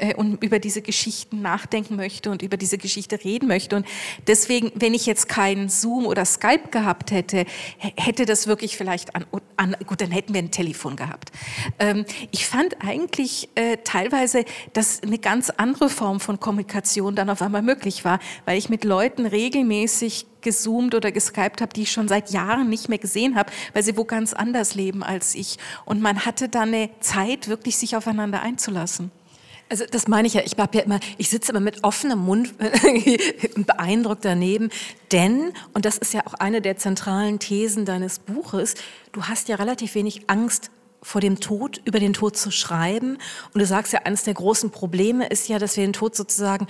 [0.00, 3.76] äh, und über diese Geschichten nachdenken möchte und über diese Geschichte reden möchte.
[3.76, 3.86] Und
[4.26, 7.44] deswegen, wenn ich jetzt keinen Zoom oder Skype gehabt hätte,
[7.78, 11.30] hätte das wirklich vielleicht an, an gut, dann hätten wir ein Telefon gehabt.
[11.78, 17.42] Ähm, ich fand eigentlich äh, teilweise, dass eine ganz andere Form von Kommunikation dann auf
[17.42, 22.08] einmal möglich war, weil ich mit Leuten regelmäßig gezoomt oder geskypt habe, die ich schon
[22.08, 25.58] seit Jahren nicht mehr gesehen habe, weil sie wo ganz anders leben als ich.
[25.84, 29.10] Und man hatte dann eine Zeit, wirklich sich aufeinander einzulassen.
[29.70, 32.54] Also das meine ich ja, ich ja immer, ich sitze immer mit offenem Mund
[33.56, 34.70] beeindruckt daneben,
[35.12, 38.74] denn, und das ist ja auch eine der zentralen Thesen deines Buches,
[39.12, 40.70] du hast ja relativ wenig Angst
[41.02, 43.16] vor dem Tod, über den Tod zu schreiben.
[43.54, 46.66] Und du sagst ja, eines der großen Probleme ist ja, dass wir den Tod sozusagen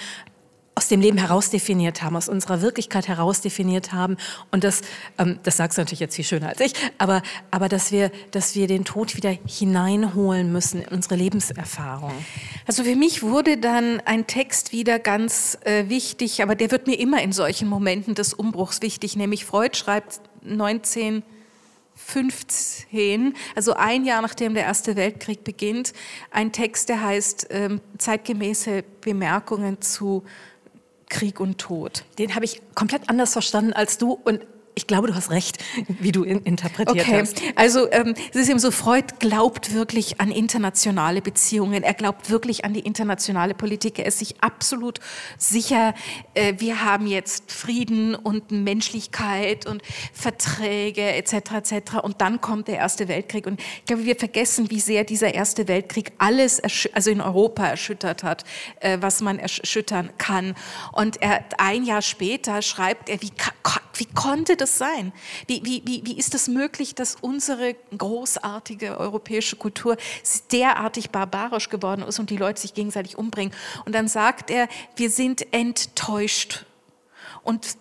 [0.75, 4.17] aus dem Leben herausdefiniert haben, aus unserer Wirklichkeit herausdefiniert haben.
[4.51, 4.83] Und das,
[5.19, 8.55] ähm, das sagst du natürlich jetzt viel schöner als ich, aber, aber dass, wir, dass
[8.55, 12.13] wir den Tod wieder hineinholen müssen in unsere Lebenserfahrung.
[12.67, 16.99] Also für mich wurde dann ein Text wieder ganz äh, wichtig, aber der wird mir
[16.99, 21.23] immer in solchen Momenten des Umbruchs wichtig, nämlich Freud schreibt 19
[22.07, 25.93] 15, also ein Jahr nachdem der Erste Weltkrieg beginnt,
[26.31, 30.25] ein Text, der heißt ähm, zeitgemäße Bemerkungen zu
[31.11, 32.05] Krieg und Tod.
[32.19, 34.47] Den habe ich komplett anders verstanden als du und
[34.81, 37.21] ich glaube, du hast recht, wie du in, interpretiert okay.
[37.21, 37.43] hast.
[37.55, 41.83] Also ähm, es ist eben so, Freud glaubt wirklich an internationale Beziehungen.
[41.83, 43.99] Er glaubt wirklich an die internationale Politik.
[43.99, 45.01] Er ist sich absolut
[45.37, 45.95] sicher,
[46.33, 49.83] äh, wir haben jetzt Frieden und Menschlichkeit und
[50.15, 51.33] Verträge etc.
[51.53, 51.73] etc.
[52.03, 53.47] Und dann kommt der Erste Weltkrieg.
[53.47, 56.63] Und ich glaube, wir vergessen, wie sehr dieser Erste Weltkrieg alles,
[56.95, 58.45] also in Europa erschüttert hat,
[58.81, 60.55] äh, was man erschüttern kann.
[60.93, 63.33] Und er, ein Jahr später schreibt er, wie,
[63.97, 65.13] wie konnte das sein?
[65.47, 69.97] Wie, wie, wie, ist es möglich, dass unsere großartige europäische Kultur
[70.53, 73.55] derartig barbarisch geworden ist und die Leute sich gegenseitig umbringen?
[73.85, 76.65] Und dann sagt er, wir sind enttäuscht.
[77.43, 77.77] Und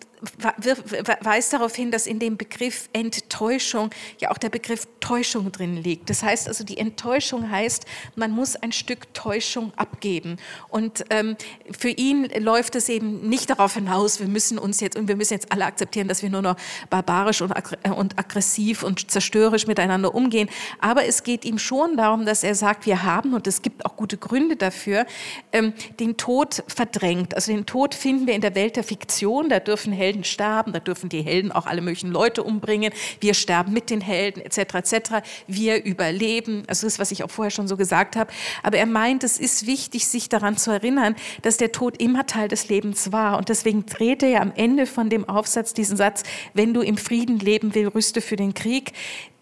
[1.20, 6.10] weist darauf hin, dass in dem Begriff Enttäuschung ja auch der Begriff Täuschung drin liegt.
[6.10, 10.36] Das heißt also, die Enttäuschung heißt, man muss ein Stück Täuschung abgeben.
[10.68, 11.36] Und ähm,
[11.76, 15.34] für ihn läuft es eben nicht darauf hinaus, wir müssen uns jetzt und wir müssen
[15.34, 16.56] jetzt alle akzeptieren, dass wir nur noch
[16.90, 17.52] barbarisch und,
[17.82, 20.48] äh, und aggressiv und zerstörerisch miteinander umgehen.
[20.80, 23.96] Aber es geht ihm schon darum, dass er sagt, wir haben und es gibt auch
[23.96, 25.06] gute Gründe dafür,
[25.52, 27.34] ähm, den Tod verdrängt.
[27.34, 29.48] Also den Tod finden wir in der Welt der Fiktion.
[29.48, 33.34] Da dürfen Helden Helden sterben, da dürfen die Helden auch alle möglichen Leute umbringen, wir
[33.34, 34.74] sterben mit den Helden etc.
[34.74, 35.10] etc.
[35.46, 38.32] Wir überleben, also das, was ich auch vorher schon so gesagt habe.
[38.64, 42.48] Aber er meint, es ist wichtig, sich daran zu erinnern, dass der Tod immer Teil
[42.48, 43.38] des Lebens war.
[43.38, 46.96] Und deswegen dreht er ja am Ende von dem Aufsatz diesen Satz, wenn du im
[46.96, 48.92] Frieden leben willst, rüste für den Krieg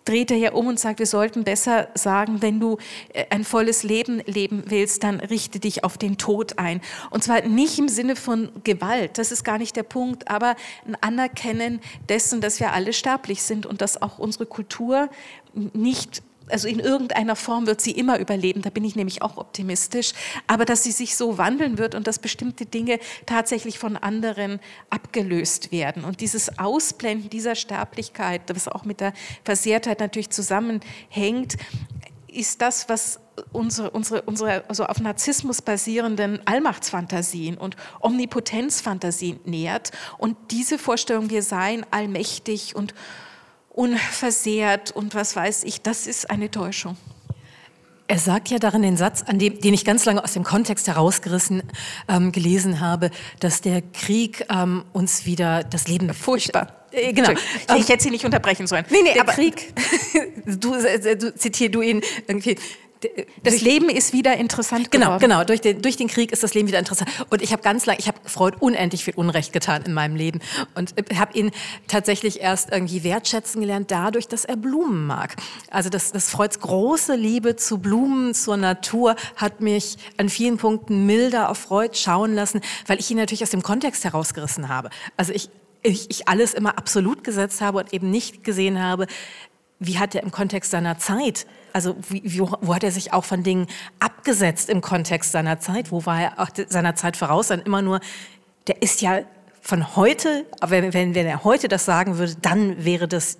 [0.08, 2.78] dreht er ja um und sagt, wir sollten besser sagen, wenn du
[3.12, 6.80] äh, ein volles Leben leben willst, dann richte dich auf den Tod ein.
[7.10, 10.96] Und zwar nicht im Sinne von Gewalt, das ist gar nicht der Punkt, aber ein
[11.00, 15.10] Anerkennen dessen, dass wir alle sterblich sind und dass auch unsere Kultur
[15.54, 20.12] nicht also in irgendeiner Form wird sie immer überleben, da bin ich nämlich auch optimistisch,
[20.46, 25.72] aber dass sie sich so wandeln wird und dass bestimmte Dinge tatsächlich von anderen abgelöst
[25.72, 26.04] werden.
[26.04, 29.12] Und dieses Ausblenden dieser Sterblichkeit, was auch mit der
[29.44, 31.56] Versehrtheit natürlich zusammenhängt,
[32.28, 33.20] ist das, was
[33.52, 39.92] unsere, unsere, unsere also auf Narzissmus basierenden Allmachtsfantasien und Omnipotenzfantasien nähert.
[40.18, 42.94] Und diese Vorstellung, wir seien allmächtig und
[43.78, 46.96] unversehrt und was weiß ich, das ist eine Täuschung.
[48.08, 50.88] Er sagt ja darin den Satz, an dem, den ich ganz lange aus dem Kontext
[50.88, 51.62] herausgerissen
[52.08, 56.86] ähm, gelesen habe, dass der Krieg ähm, uns wieder das Leben furchtbar.
[56.90, 57.30] Äh, genau.
[57.76, 58.84] Ich hätte Sie nicht unterbrechen sollen.
[58.90, 59.74] Nee, nee, der aber Krieg.
[60.46, 62.56] du, äh, du zitier du ihn irgendwie
[63.42, 65.20] das Leben ist wieder interessant genau, geworden.
[65.20, 65.44] Genau, genau.
[65.44, 67.10] Durch den, durch den Krieg ist das Leben wieder interessant.
[67.30, 70.40] Und ich habe ganz lange, ich habe Freud unendlich viel Unrecht getan in meinem Leben
[70.74, 71.50] und habe ihn
[71.86, 75.36] tatsächlich erst irgendwie wertschätzen gelernt dadurch, dass er Blumen mag.
[75.70, 81.06] Also das, das Freuds große Liebe zu Blumen, zur Natur hat mich an vielen Punkten
[81.06, 84.90] milder auf Freud schauen lassen, weil ich ihn natürlich aus dem Kontext herausgerissen habe.
[85.16, 85.50] Also ich
[85.82, 89.06] ich, ich alles immer absolut gesetzt habe und eben nicht gesehen habe,
[89.78, 91.46] wie hat er im Kontext seiner Zeit,
[91.78, 93.68] also wie, wie, wo hat er sich auch von Dingen
[94.00, 98.00] abgesetzt im Kontext seiner Zeit, wo war er auch seiner Zeit voraus, dann immer nur,
[98.66, 99.20] der ist ja
[99.60, 103.36] von heute, aber wenn, wenn er heute das sagen würde, dann wäre das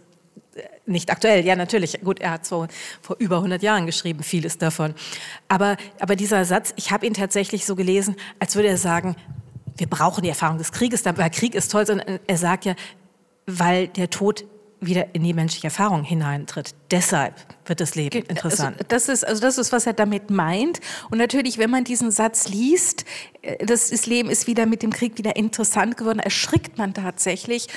[0.55, 1.45] äh, nicht aktuell.
[1.45, 2.01] Ja, natürlich.
[2.01, 2.69] Gut, er hat so
[3.03, 4.95] vor über 100 Jahren geschrieben, vieles davon.
[5.49, 9.17] Aber, aber dieser Satz, ich habe ihn tatsächlich so gelesen, als würde er sagen,
[9.77, 12.77] wir brauchen die Erfahrung des Krieges, weil Krieg ist toll, sondern er sagt ja,
[13.47, 14.45] weil der Tod
[14.81, 16.75] wieder in die menschliche Erfahrung hineintritt.
[16.91, 17.35] Deshalb
[17.67, 18.77] wird das Leben also interessant.
[18.77, 20.81] Also das ist, also das ist, was er damit meint.
[21.11, 23.05] Und natürlich, wenn man diesen Satz liest,
[23.43, 27.69] äh, das, das Leben ist wieder mit dem Krieg wieder interessant geworden, erschrickt man tatsächlich.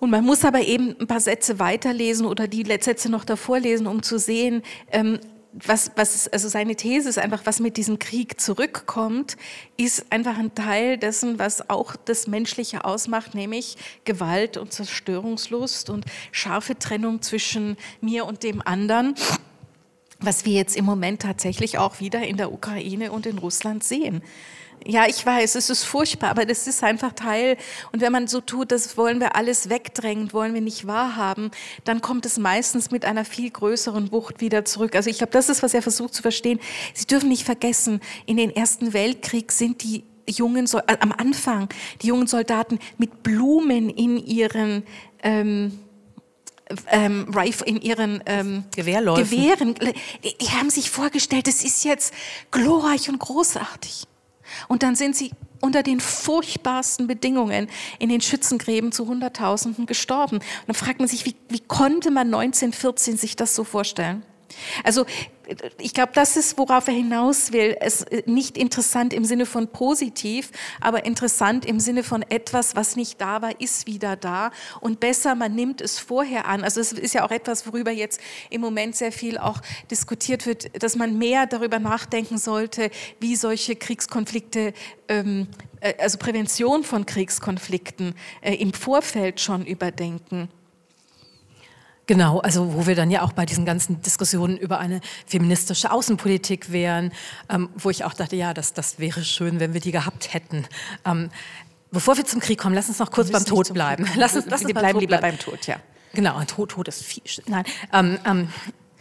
[0.00, 3.86] Und man muss aber eben ein paar Sätze weiterlesen oder die Sätze noch davor lesen,
[3.86, 5.18] um zu sehen, ähm,
[5.52, 9.36] was, was, also seine These ist einfach, was mit diesem Krieg zurückkommt,
[9.76, 16.04] ist einfach ein Teil dessen, was auch das Menschliche ausmacht, nämlich Gewalt und Zerstörungslust und
[16.32, 19.14] scharfe Trennung zwischen mir und dem anderen,
[20.20, 24.22] was wir jetzt im Moment tatsächlich auch wieder in der Ukraine und in Russland sehen.
[24.86, 27.56] Ja, ich weiß, es ist furchtbar, aber das ist einfach Teil.
[27.92, 31.50] Und wenn man so tut, das wollen wir alles wegdrängen, wollen wir nicht wahrhaben,
[31.84, 34.94] dann kommt es meistens mit einer viel größeren Wucht wieder zurück.
[34.94, 36.60] Also ich glaube, das ist, was er versucht zu verstehen.
[36.94, 41.68] Sie dürfen nicht vergessen, in den Ersten Weltkrieg sind die jungen, äh, am Anfang,
[42.02, 44.84] die jungen Soldaten mit Blumen in ihren,
[45.22, 45.78] ähm,
[46.88, 47.26] ähm,
[47.64, 49.74] in ihren ähm, Gewehren.
[50.22, 52.12] Die, die haben sich vorgestellt, das ist jetzt
[52.50, 54.06] glorreich und großartig.
[54.68, 60.36] Und dann sind sie unter den furchtbarsten Bedingungen in den Schützengräben zu Hunderttausenden gestorben.
[60.36, 64.22] Und dann fragt man sich, wie, wie konnte man 1914 sich das so vorstellen?
[64.84, 65.04] Also
[65.78, 67.76] ich glaube, das ist, worauf er hinaus will.
[67.80, 72.76] Es ist äh, nicht interessant im Sinne von positiv, aber interessant im Sinne von etwas,
[72.76, 74.50] was nicht da war, ist wieder da.
[74.80, 76.64] Und besser, man nimmt es vorher an.
[76.64, 80.82] Also es ist ja auch etwas, worüber jetzt im Moment sehr viel auch diskutiert wird,
[80.82, 84.74] dass man mehr darüber nachdenken sollte, wie solche Kriegskonflikte
[85.08, 85.48] ähm,
[85.80, 90.50] äh, also Prävention von Kriegskonflikten äh, im Vorfeld schon überdenken.
[92.08, 96.72] Genau, also wo wir dann ja auch bei diesen ganzen Diskussionen über eine feministische Außenpolitik
[96.72, 97.12] wären,
[97.50, 100.66] ähm, wo ich auch dachte, ja, das, das wäre schön, wenn wir die gehabt hätten.
[101.04, 101.28] Ähm,
[101.90, 104.06] bevor wir zum Krieg kommen, lass uns noch kurz beim Tod bleiben.
[104.16, 105.76] Lass uns, lass uns wir bleiben lieber beim Tod, ja.
[106.14, 107.22] Genau, Tod, Tod ist viel.
[107.46, 108.48] Nein, ähm, ähm,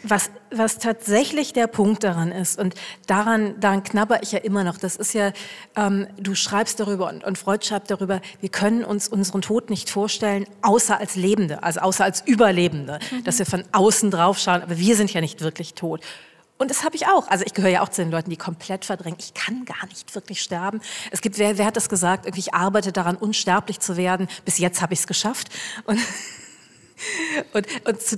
[0.03, 2.75] was, was tatsächlich der Punkt daran ist, und
[3.07, 5.31] daran, daran knabber ich ja immer noch, das ist ja,
[5.75, 9.89] ähm, du schreibst darüber und, und Freud schreibt darüber, wir können uns unseren Tod nicht
[9.89, 13.23] vorstellen, außer als Lebende, also außer als Überlebende, mhm.
[13.23, 16.01] dass wir von außen drauf schauen, aber wir sind ja nicht wirklich tot.
[16.59, 17.27] Und das habe ich auch.
[17.27, 19.19] Also ich gehöre ja auch zu den Leuten, die komplett verdrängen.
[19.19, 20.81] Ich kann gar nicht wirklich sterben.
[21.11, 22.25] Es gibt, wer, wer hat das gesagt?
[22.25, 24.27] Irgendwie, ich arbeite daran, unsterblich zu werden.
[24.43, 25.49] Bis jetzt habe ich es geschafft.
[25.85, 25.99] Und,
[27.53, 28.17] und, und zu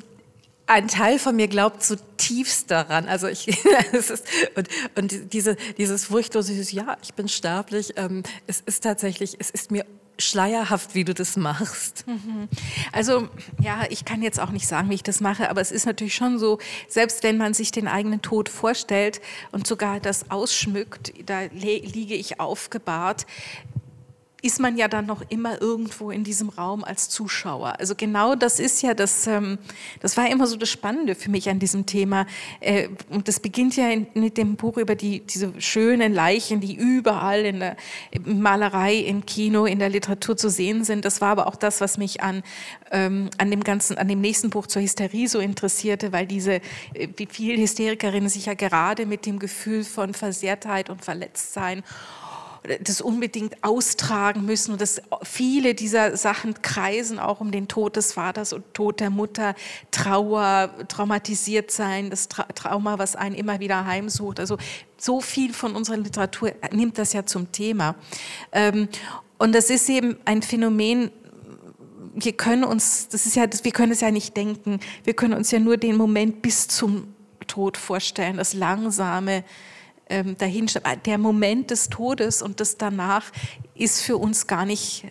[0.69, 3.07] ein Teil von mir glaubt zutiefst daran.
[3.07, 3.47] Also ich,
[3.91, 4.23] ist,
[4.55, 9.71] und, und diese, dieses furchtlose, ja, ich bin sterblich, ähm, es ist tatsächlich, es ist
[9.71, 9.85] mir
[10.19, 12.05] schleierhaft, wie du das machst.
[12.05, 12.49] Mhm.
[12.91, 13.29] Also
[13.61, 16.13] ja, ich kann jetzt auch nicht sagen, wie ich das mache, aber es ist natürlich
[16.13, 21.43] schon so, selbst wenn man sich den eigenen Tod vorstellt und sogar das ausschmückt, da
[21.53, 23.25] liege ich aufgebahrt,
[24.41, 27.79] ist man ja dann noch immer irgendwo in diesem Raum als Zuschauer.
[27.79, 29.57] Also genau das ist ja das, ähm,
[29.99, 32.25] das war immer so das Spannende für mich an diesem Thema.
[32.61, 37.41] Äh, und das beginnt ja mit dem Buch über die, diese schönen Leichen, die überall
[37.41, 37.75] in der
[38.25, 41.03] Malerei, im Kino, in der Literatur zu sehen sind.
[41.03, 42.43] Das war aber auch das, was mich an,
[42.91, 46.61] ähm, an dem ganzen, an dem nächsten Buch zur Hysterie so interessierte, weil diese,
[46.93, 51.83] äh, wie viele Hysterikerinnen sich ja gerade mit dem Gefühl von Versehrtheit und Verletztsein
[52.81, 58.13] das unbedingt austragen müssen und dass viele dieser Sachen kreisen auch um den Tod des
[58.13, 59.55] Vaters und Tod der Mutter,
[59.91, 64.39] Trauer, traumatisiert sein, das Tra Trauma, was einen immer wieder heimsucht.
[64.39, 64.57] Also
[64.97, 67.95] so viel von unserer Literatur nimmt das ja zum Thema.
[68.51, 68.89] Ähm,
[69.37, 71.11] und das ist eben ein Phänomen,
[72.13, 75.51] wir können uns, das ist ja, wir können es ja nicht denken, wir können uns
[75.51, 77.13] ja nur den Moment bis zum
[77.47, 79.43] Tod vorstellen, das langsame,
[80.09, 81.05] ähm, dahinstellt.
[81.05, 83.25] Der Moment des Todes und des danach
[83.75, 85.05] ist für uns gar nicht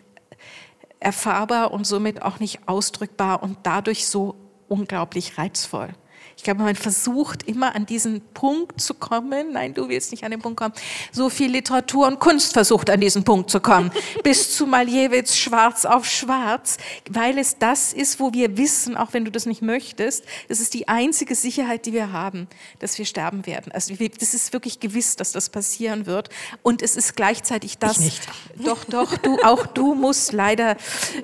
[1.01, 4.35] erfahrbar und somit auch nicht ausdrückbar und dadurch so
[4.69, 5.91] unglaublich reizvoll.
[6.38, 9.55] Ich glaube, man versucht immer an diesen Punkt zu kommen.
[9.55, 10.72] Nein, du willst nicht an den Punkt kommen.
[11.11, 13.90] So viel Literatur und Kunst versucht an diesen Punkt zu kommen.
[14.22, 16.77] Bis zu Maljewitz schwarz auf schwarz,
[17.11, 20.74] weil es das ist, wo wir wissen, auch wenn du das nicht möchtest, das ist
[20.74, 22.46] die einzige Sicherheit, die wir haben,
[22.79, 23.72] dass wir sterben werden.
[23.72, 26.31] Also das ist wirklich gewiss, dass das passieren wird.
[26.62, 27.98] Und es ist gleichzeitig das.
[27.98, 28.29] Ich nicht.
[28.64, 30.77] Doch, doch, du, auch du musst leider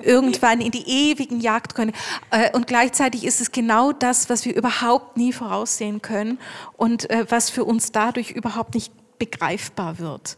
[0.03, 1.93] irgendwann in die ewigen Jagd können.
[2.31, 6.39] Äh, und gleichzeitig ist es genau das, was wir überhaupt überhaupt nie voraussehen können
[6.77, 10.37] und äh, was für uns dadurch überhaupt nicht begreifbar wird.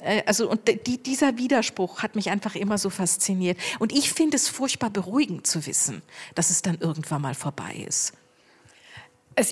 [0.00, 3.58] Äh, also und die, dieser Widerspruch hat mich einfach immer so fasziniert.
[3.78, 6.02] Und ich finde es furchtbar beruhigend zu wissen,
[6.34, 8.14] dass es dann irgendwann mal vorbei ist.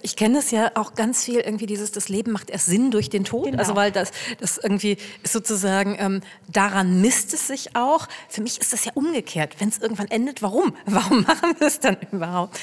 [0.02, 3.08] Ich kenne das ja auch ganz viel, irgendwie dieses, das Leben macht erst Sinn durch
[3.08, 3.46] den Tod.
[3.46, 3.58] Genau.
[3.58, 8.06] Also weil das, das irgendwie ist sozusagen, ähm, daran misst es sich auch.
[8.28, 9.56] Für mich ist das ja umgekehrt.
[9.58, 10.74] Wenn es irgendwann endet, warum?
[10.84, 12.60] Warum machen wir es dann überhaupt?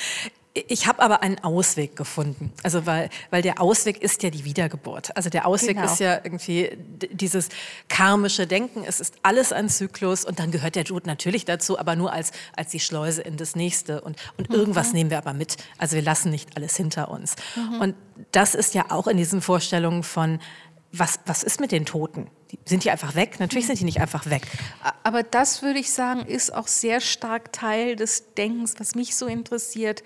[0.68, 2.52] Ich habe aber einen Ausweg gefunden.
[2.64, 5.16] Also weil, weil der Ausweg ist ja die Wiedergeburt.
[5.16, 5.92] Also der Ausweg genau.
[5.92, 6.78] ist ja irgendwie
[7.12, 7.50] dieses
[7.90, 8.84] karmische Denken.
[8.86, 12.32] Es ist alles ein Zyklus und dann gehört der Tod natürlich dazu, aber nur als,
[12.56, 14.02] als die Schleuse in das nächste.
[14.02, 14.56] Und, und mhm.
[14.56, 15.58] irgendwas nehmen wir aber mit.
[15.78, 17.36] Also wir lassen nicht alles hinter uns.
[17.56, 17.82] Mhm.
[17.82, 17.96] Und
[18.32, 20.40] das ist ja auch in diesen Vorstellungen von,
[20.92, 22.30] was, was ist mit den Toten?
[22.66, 23.40] sind die einfach weg?
[23.40, 24.44] Natürlich sind die nicht einfach weg.
[25.04, 29.28] Aber das würde ich sagen, ist auch sehr stark Teil des Denkens, was mich so
[29.28, 30.04] interessiert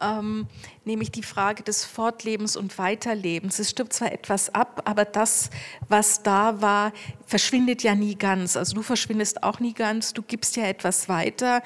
[0.00, 0.46] ähm,
[0.86, 3.58] nämlich die Frage des Fortlebens und Weiterlebens.
[3.58, 5.50] Es stirbt zwar etwas ab, aber das,
[5.88, 6.92] was da war,
[7.26, 8.56] verschwindet ja nie ganz.
[8.56, 11.62] Also du verschwindest auch nie ganz, du gibst ja etwas weiter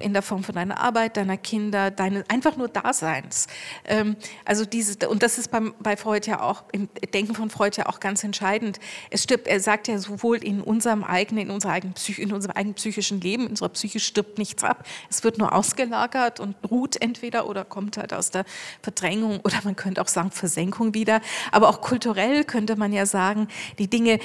[0.00, 3.46] in der Form von deiner Arbeit, deiner Kinder, deines einfach nur Daseins.
[3.86, 7.76] Ähm, also diese, und das ist beim, bei Freud ja auch, im Denken von Freud
[7.78, 8.78] ja auch ganz entscheidend.
[9.10, 12.54] Es stirbt, er sagt ja sowohl in unserem eigenen, in, unserer eigenen Psych, in unserem
[12.54, 14.86] eigenen psychischen Leben, in unserer Psyche stirbt nichts ab.
[15.08, 18.44] Es wird nur ausgelagert und ruht entweder oder kommt halt aus der
[18.82, 21.20] Verdrängung oder man könnte auch sagen Versenkung wieder.
[21.52, 24.18] Aber auch kulturell könnte man ja sagen, die Dinge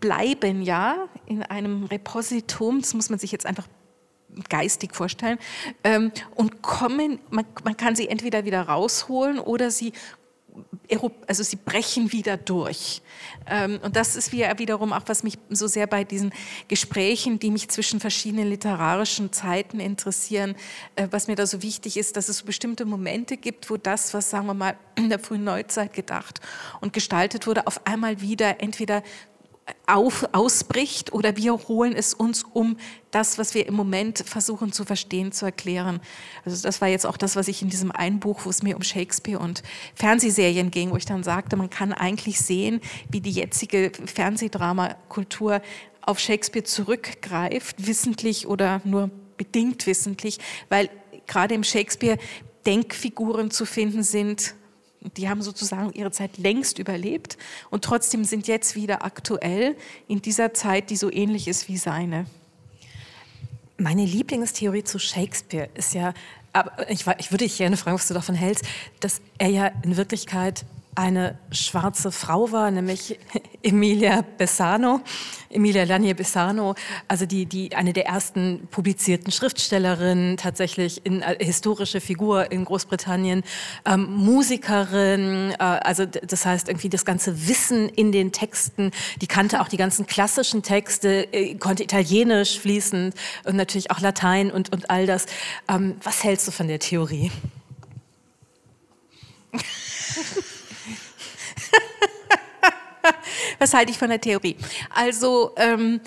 [0.00, 3.68] bleiben ja in einem Repositum, das muss man sich jetzt einfach
[4.48, 5.38] geistig vorstellen,
[5.84, 9.92] ähm, und kommen, man, man kann sie entweder wieder rausholen oder sie
[11.26, 13.02] also sie brechen wieder durch.
[13.46, 16.32] Ähm, und das ist wiederum auch, was mich so sehr bei diesen
[16.68, 20.54] Gesprächen, die mich zwischen verschiedenen literarischen Zeiten interessieren,
[20.96, 24.14] äh, was mir da so wichtig ist, dass es so bestimmte Momente gibt, wo das,
[24.14, 26.40] was sagen wir mal in der frühen Neuzeit gedacht
[26.80, 29.02] und gestaltet wurde, auf einmal wieder entweder
[29.86, 32.76] auf, ausbricht oder wir holen es uns, um
[33.10, 36.00] das, was wir im Moment versuchen zu verstehen, zu erklären.
[36.44, 38.76] Also das war jetzt auch das, was ich in diesem einen Buch, wo es mir
[38.76, 39.62] um Shakespeare und
[39.94, 42.80] Fernsehserien ging, wo ich dann sagte, man kann eigentlich sehen,
[43.10, 45.60] wie die jetzige Fernsehdramakultur
[46.02, 50.90] auf Shakespeare zurückgreift, wissentlich oder nur bedingt wissentlich, weil
[51.26, 52.18] gerade im Shakespeare
[52.66, 54.54] Denkfiguren zu finden sind,
[55.16, 57.38] die haben sozusagen ihre Zeit längst überlebt
[57.70, 59.76] und trotzdem sind jetzt wieder aktuell
[60.08, 62.26] in dieser Zeit, die so ähnlich ist wie seine.
[63.78, 66.12] Meine Lieblingstheorie zu Shakespeare ist ja,
[66.52, 68.64] aber ich, ich würde dich gerne fragen, was du davon hältst,
[69.00, 70.66] dass er ja in Wirklichkeit
[71.00, 73.18] eine schwarze Frau war, nämlich
[73.62, 75.00] Emilia Bessano,
[75.48, 76.74] Emilia Lanier Bessano,
[77.08, 83.44] also die, die eine der ersten publizierten Schriftstellerinnen, tatsächlich in, äh, historische Figur in Großbritannien,
[83.86, 88.90] ähm, Musikerin, äh, also das heißt irgendwie das ganze Wissen in den Texten,
[89.22, 94.50] die kannte auch die ganzen klassischen Texte, äh, konnte Italienisch fließend und natürlich auch Latein
[94.50, 95.24] und, und all das.
[95.66, 97.32] Ähm, was hältst du von der Theorie?
[103.58, 104.56] Was halte ich von der Theorie?
[104.94, 106.00] Also, ähm,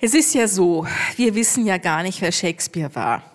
[0.00, 3.33] es ist ja so, wir wissen ja gar nicht, wer Shakespeare war.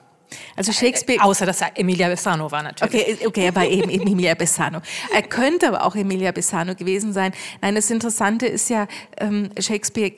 [0.55, 1.21] Also Shakespeare.
[1.21, 2.93] Außer dass er Emilia Bessano war natürlich.
[2.93, 4.81] Okay, okay, er war eben Emilia Bessano.
[5.13, 7.33] Er könnte aber auch Emilia Bessano gewesen sein.
[7.61, 8.87] Nein, das Interessante ist ja,
[9.17, 10.11] ähm, Shakespeare,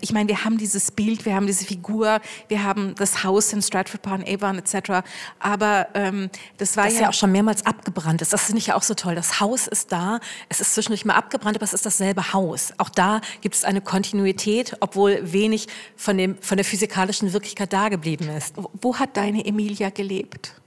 [0.00, 3.62] ich meine, wir haben dieses Bild, wir haben diese Figur, wir haben das Haus in
[3.62, 5.06] Stratford upon Avon etc.
[5.38, 8.32] Aber ähm, das war das ja, ja auch schon mehrmals abgebrannt ist.
[8.32, 9.14] Das finde ich ja auch so toll.
[9.14, 12.72] Das Haus ist da, es ist zwischendurch mal abgebrannt, aber es ist dasselbe Haus.
[12.78, 17.88] Auch da gibt es eine Kontinuität, obwohl wenig von, dem, von der physikalischen Wirklichkeit da
[17.88, 18.54] geblieben ist.
[18.56, 20.59] Wo hat deine Emilia gelebt?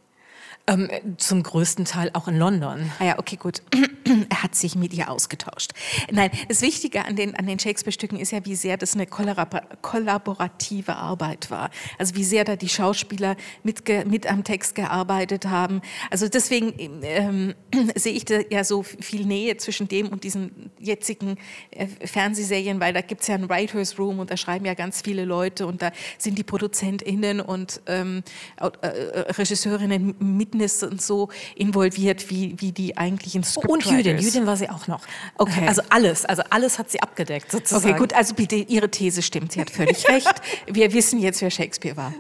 [0.66, 2.90] Ähm, zum größten Teil auch in London.
[3.00, 3.62] Ah ja, okay, gut.
[4.30, 5.72] er hat sich mit ihr ausgetauscht.
[6.10, 10.96] Nein, das Wichtige an den, an den Shakespeare-Stücken ist ja, wie sehr das eine kollaborative
[10.96, 11.70] Arbeit war.
[12.00, 15.82] Also wie sehr da die Schauspieler mit, mit am Text gearbeitet haben.
[16.10, 16.74] Also deswegen
[17.04, 17.56] ähm,
[17.96, 21.38] sehe ich da ja so viel Nähe zwischen dem und diesen jetzigen
[21.72, 25.02] äh, Fernsehserien, weil da gibt es ja ein Writers Room und da schreiben ja ganz
[25.02, 28.24] viele Leute und da sind die ProduzentInnen und ähm,
[28.62, 33.88] äh, Regisseurinnen mit Witness und so involviert, wie, wie die eigentlichen Scriptwriters.
[33.88, 35.02] Und Jüdin, Jüdin war sie auch noch.
[35.38, 35.68] Okay.
[35.68, 37.90] Also alles, also alles hat sie abgedeckt sozusagen.
[37.90, 40.34] Okay, gut, also bitte, Ihre These stimmt, sie hat völlig recht.
[40.68, 42.14] Wir wissen jetzt, wer Shakespeare war.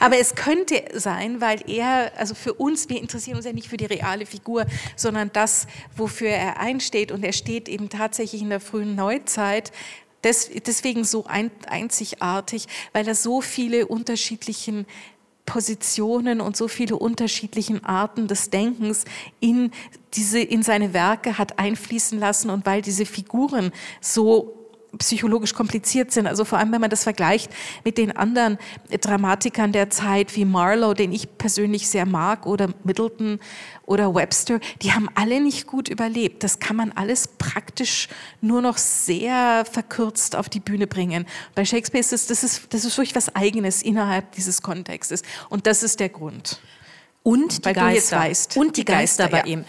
[0.00, 3.76] Aber es könnte sein, weil er, also für uns, wir interessieren uns ja nicht für
[3.76, 7.12] die reale Figur, sondern das, wofür er einsteht.
[7.12, 9.70] Und er steht eben tatsächlich in der frühen Neuzeit
[10.24, 14.84] deswegen so einzigartig, weil er so viele unterschiedlichen
[15.48, 19.06] Positionen und so viele unterschiedlichen Arten des Denkens
[19.40, 19.70] in
[20.12, 24.57] diese, in seine Werke hat einfließen lassen und weil diese Figuren so
[24.98, 26.26] psychologisch kompliziert sind.
[26.26, 27.50] Also vor allem, wenn man das vergleicht
[27.84, 28.58] mit den anderen
[29.00, 33.38] Dramatikern der Zeit wie Marlowe, den ich persönlich sehr mag, oder Middleton
[33.86, 36.44] oder Webster, die haben alle nicht gut überlebt.
[36.44, 38.08] Das kann man alles praktisch
[38.40, 41.26] nur noch sehr verkürzt auf die Bühne bringen.
[41.54, 45.22] Bei Shakespeare ist das, das ist, das ist wirklich was Eigenes innerhalb dieses Kontextes.
[45.48, 46.60] Und das ist der Grund.
[47.22, 48.18] Und die Weil Geister.
[48.18, 49.56] Weißt, und die, die Geister, Geister bei ja.
[49.58, 49.64] ihm.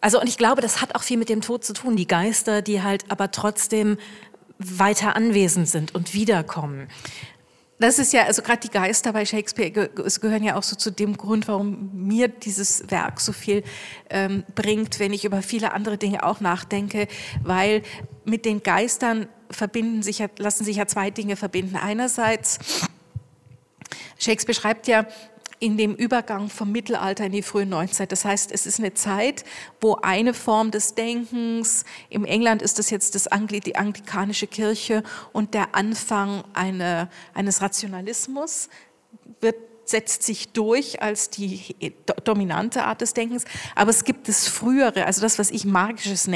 [0.00, 1.94] Also, und ich glaube, das hat auch viel mit dem Tod zu tun.
[1.94, 3.98] Die Geister, die halt aber trotzdem
[4.58, 6.88] weiter anwesend sind und wiederkommen.
[7.82, 10.92] Das ist ja, also gerade die Geister bei Shakespeare es gehören ja auch so zu
[10.92, 13.64] dem Grund, warum mir dieses Werk so viel
[14.08, 17.08] ähm, bringt, wenn ich über viele andere Dinge auch nachdenke,
[17.42, 17.82] weil
[18.24, 21.74] mit den Geistern verbinden sich ja, lassen sich ja zwei Dinge verbinden.
[21.74, 22.60] Einerseits,
[24.16, 25.06] Shakespeare schreibt ja
[25.62, 28.10] in dem Übergang vom Mittelalter in die frühe Neuzeit.
[28.10, 29.44] Das heißt, es ist eine Zeit,
[29.80, 35.04] wo eine Form des Denkens, im England ist das jetzt das Angli die anglikanische Kirche
[35.32, 38.68] und der Anfang eine, eines Rationalismus
[39.40, 41.74] wird setzt sich durch als die
[42.24, 46.28] dominante Art des Denkens, aber es gibt das Frühere, also das, was ich magisches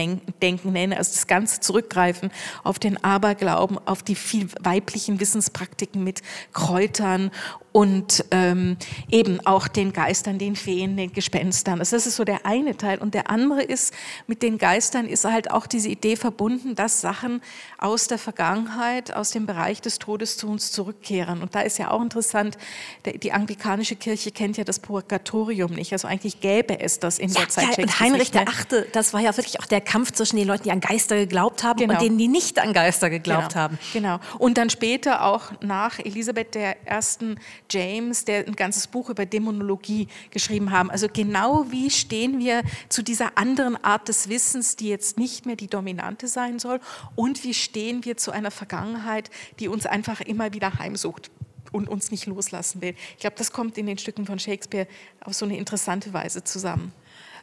[0.43, 2.31] Denken nenne, also das ganze Zurückgreifen
[2.65, 6.23] auf den Aberglauben, auf die viel weiblichen Wissenspraktiken mit
[6.53, 7.31] Kräutern
[7.77, 8.79] und ähm,
[9.11, 11.79] eben auch den Geistern, den Feen, den Gespenstern.
[11.79, 12.99] Also das ist so der eine Teil.
[13.01, 13.93] Und der andere ist,
[14.27, 17.43] mit den Geistern ist halt auch diese Idee verbunden, dass Sachen
[17.77, 21.43] aus der Vergangenheit, aus dem Bereich des Todes zu uns zurückkehren.
[21.43, 22.57] Und da ist ja auch interessant,
[23.05, 25.93] die anglikanische Kirche kennt ja das Purgatorium nicht.
[25.93, 27.77] Also eigentlich gäbe es das in ja, der Zeit.
[27.77, 30.63] Ja, und Heinrich der Achte, das war ja wirklich auch der Kampf zwischen den Leuten,
[30.63, 31.93] die an Geister geglaubt haben genau.
[31.93, 33.61] und denen, die nicht an Geister geglaubt genau.
[33.61, 33.79] haben.
[33.93, 34.19] Genau.
[34.39, 37.37] Und dann später auch nach Elisabeth der Ersten
[37.71, 40.91] James, der ein ganzes Buch über Dämonologie geschrieben haben.
[40.91, 45.57] Also genau wie stehen wir zu dieser anderen Art des Wissens, die jetzt nicht mehr
[45.57, 46.81] die dominante sein soll,
[47.15, 51.31] und wie stehen wir zu einer Vergangenheit, die uns einfach immer wieder heimsucht
[51.73, 52.95] und uns nicht loslassen will.
[53.15, 54.87] Ich glaube, das kommt in den Stücken von Shakespeare
[55.21, 56.93] auf so eine interessante Weise zusammen.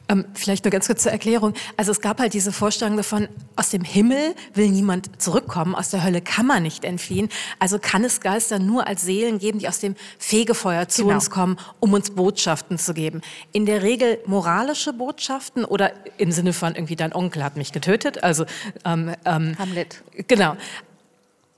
[0.10, 1.54] Ähm, vielleicht nur ganz kurz zur Erklärung.
[1.78, 6.04] Also es gab halt diese Vorstellung davon, aus dem Himmel will niemand zurückkommen, aus der
[6.04, 7.30] Hölle kann man nicht entfliehen.
[7.60, 11.16] Also kann es Geister nur als Seelen geben, die aus dem Fegefeuer zu genau.
[11.16, 13.22] uns kommen, um uns Botschaften zu geben.
[13.54, 18.24] In der Regel moralische Botschaften oder im Sinne von irgendwie dein Onkel hat mich getötet.
[18.24, 18.46] Also
[18.84, 20.04] ähm, ähm, Hamlet.
[20.28, 20.58] Genau.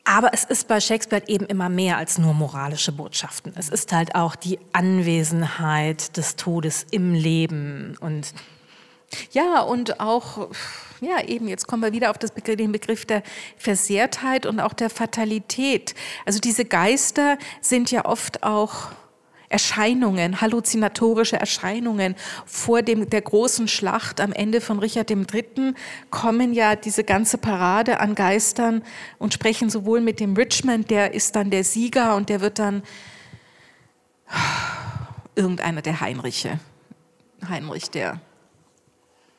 [0.05, 3.53] Aber es ist bei Shakespeare eben immer mehr als nur moralische Botschaften.
[3.57, 8.33] Es ist halt auch die Anwesenheit des Todes im Leben und
[9.31, 10.49] ja, und auch,
[11.01, 13.23] ja, eben, jetzt kommen wir wieder auf Begriff, den Begriff der
[13.57, 15.95] Versehrtheit und auch der Fatalität.
[16.25, 18.89] Also diese Geister sind ja oft auch
[19.55, 22.15] Erscheinungen, halluzinatorische Erscheinungen.
[22.45, 25.73] Vor dem, der großen Schlacht am Ende von Richard III.
[26.09, 28.83] kommen ja diese ganze Parade an Geistern
[29.17, 32.83] und sprechen sowohl mit dem Richmond, der ist dann der Sieger und der wird dann
[35.35, 36.59] irgendeiner der Heinriche.
[37.47, 38.19] Heinrich der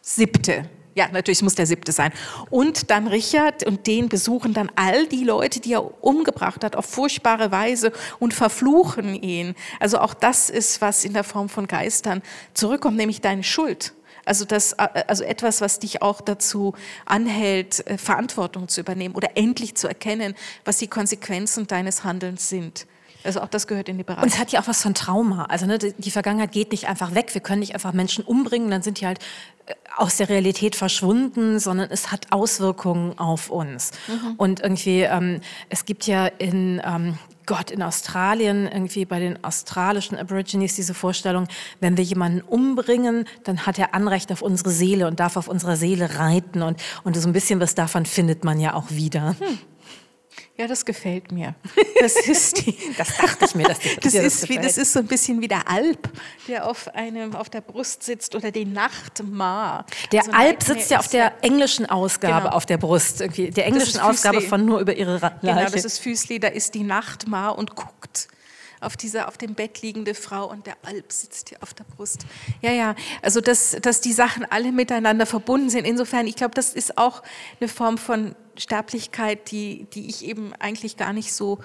[0.00, 0.66] Siebte
[0.96, 2.10] ja, natürlich muss der siebte sein.
[2.48, 6.86] Und dann Richard und den besuchen dann all die Leute, die er umgebracht hat, auf
[6.86, 9.54] furchtbare Weise und verfluchen ihn.
[9.78, 12.22] Also auch das ist, was in der Form von Geistern
[12.54, 13.92] zurückkommt, nämlich deine Schuld.
[14.24, 16.74] Also, das, also etwas, was dich auch dazu
[17.04, 20.34] anhält, äh, Verantwortung zu übernehmen oder endlich zu erkennen,
[20.64, 22.86] was die Konsequenzen deines Handelns sind.
[23.26, 24.24] Also auch das gehört in die Beratung.
[24.24, 25.44] Und es hat ja auch was von Trauma.
[25.44, 27.34] Also ne, die Vergangenheit geht nicht einfach weg.
[27.34, 29.18] Wir können nicht einfach Menschen umbringen, dann sind die halt
[29.66, 33.92] äh, aus der Realität verschwunden, sondern es hat Auswirkungen auf uns.
[34.08, 34.34] Mhm.
[34.36, 40.18] Und irgendwie, ähm, es gibt ja in ähm, Gott, in Australien, irgendwie bei den australischen
[40.18, 41.46] Aborigines diese Vorstellung,
[41.80, 45.76] wenn wir jemanden umbringen, dann hat er Anrecht auf unsere Seele und darf auf unserer
[45.76, 46.62] Seele reiten.
[46.62, 49.36] Und, und so ein bisschen was davon findet man ja auch wieder.
[49.38, 49.58] Hm.
[50.58, 51.54] Ja, das gefällt mir.
[51.98, 54.98] Das ist die, das dachte ich mir, dass das, das ist wie, das ist so
[54.98, 56.10] ein bisschen wie der Alp,
[56.46, 59.86] der auf einem auf der Brust sitzt oder die Nachtmar.
[60.12, 62.54] Der also Alp sitzt ja auf der englischen Ausgabe genau.
[62.54, 65.38] auf der Brust, irgendwie der englischen Ausgabe von nur über ihre Leiche.
[65.40, 68.28] Genau, das ist Füßli, da ist die Nachtmar und guckt
[68.80, 72.26] auf dieser auf dem Bett liegende Frau und der Alp sitzt hier auf der Brust.
[72.60, 75.86] Ja, ja, also dass, dass die Sachen alle miteinander verbunden sind.
[75.86, 77.22] Insofern, ich glaube, das ist auch
[77.58, 81.58] eine Form von Sterblichkeit, die, die ich eben eigentlich gar nicht so,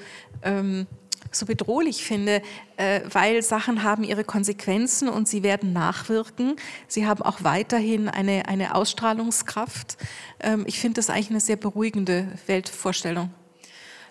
[0.43, 0.87] ähm,
[1.31, 2.41] so bedrohlich finde,
[2.77, 6.55] äh, weil Sachen haben ihre Konsequenzen und sie werden nachwirken.
[6.87, 9.97] Sie haben auch weiterhin eine, eine Ausstrahlungskraft.
[10.39, 13.31] Ähm, ich finde das eigentlich eine sehr beruhigende Weltvorstellung.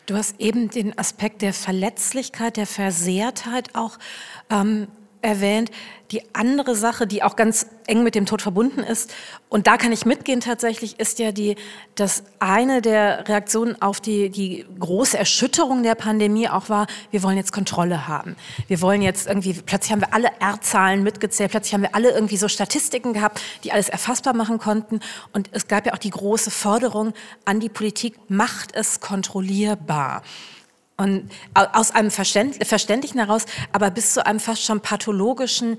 [0.07, 3.99] Du hast eben den Aspekt der Verletzlichkeit, der Versehrtheit auch
[4.51, 4.89] ähm,
[5.23, 5.71] erwähnt.
[6.11, 9.13] Die andere Sache, die auch ganz eng mit dem Tod verbunden ist,
[9.49, 11.55] und da kann ich mitgehen tatsächlich, ist ja die,
[11.95, 17.37] dass eine der Reaktionen auf die, die große Erschütterung der Pandemie auch war, wir wollen
[17.37, 18.35] jetzt Kontrolle haben.
[18.67, 22.37] Wir wollen jetzt irgendwie, plötzlich haben wir alle R-Zahlen mitgezählt, plötzlich haben wir alle irgendwie
[22.37, 25.01] so Statistiken gehabt, die alles erfassbar machen konnten.
[25.33, 27.13] Und es gab ja auch die große Forderung
[27.45, 30.23] an die Politik, macht es kontrollierbar.
[31.01, 35.79] Und aus einem Verständlichen heraus, aber bis zu einem fast schon pathologischen,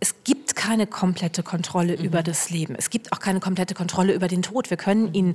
[0.00, 2.04] es gibt keine komplette Kontrolle mhm.
[2.04, 2.74] über das Leben.
[2.78, 4.70] Es gibt auch keine komplette Kontrolle über den Tod.
[4.70, 5.34] Wir können ihn,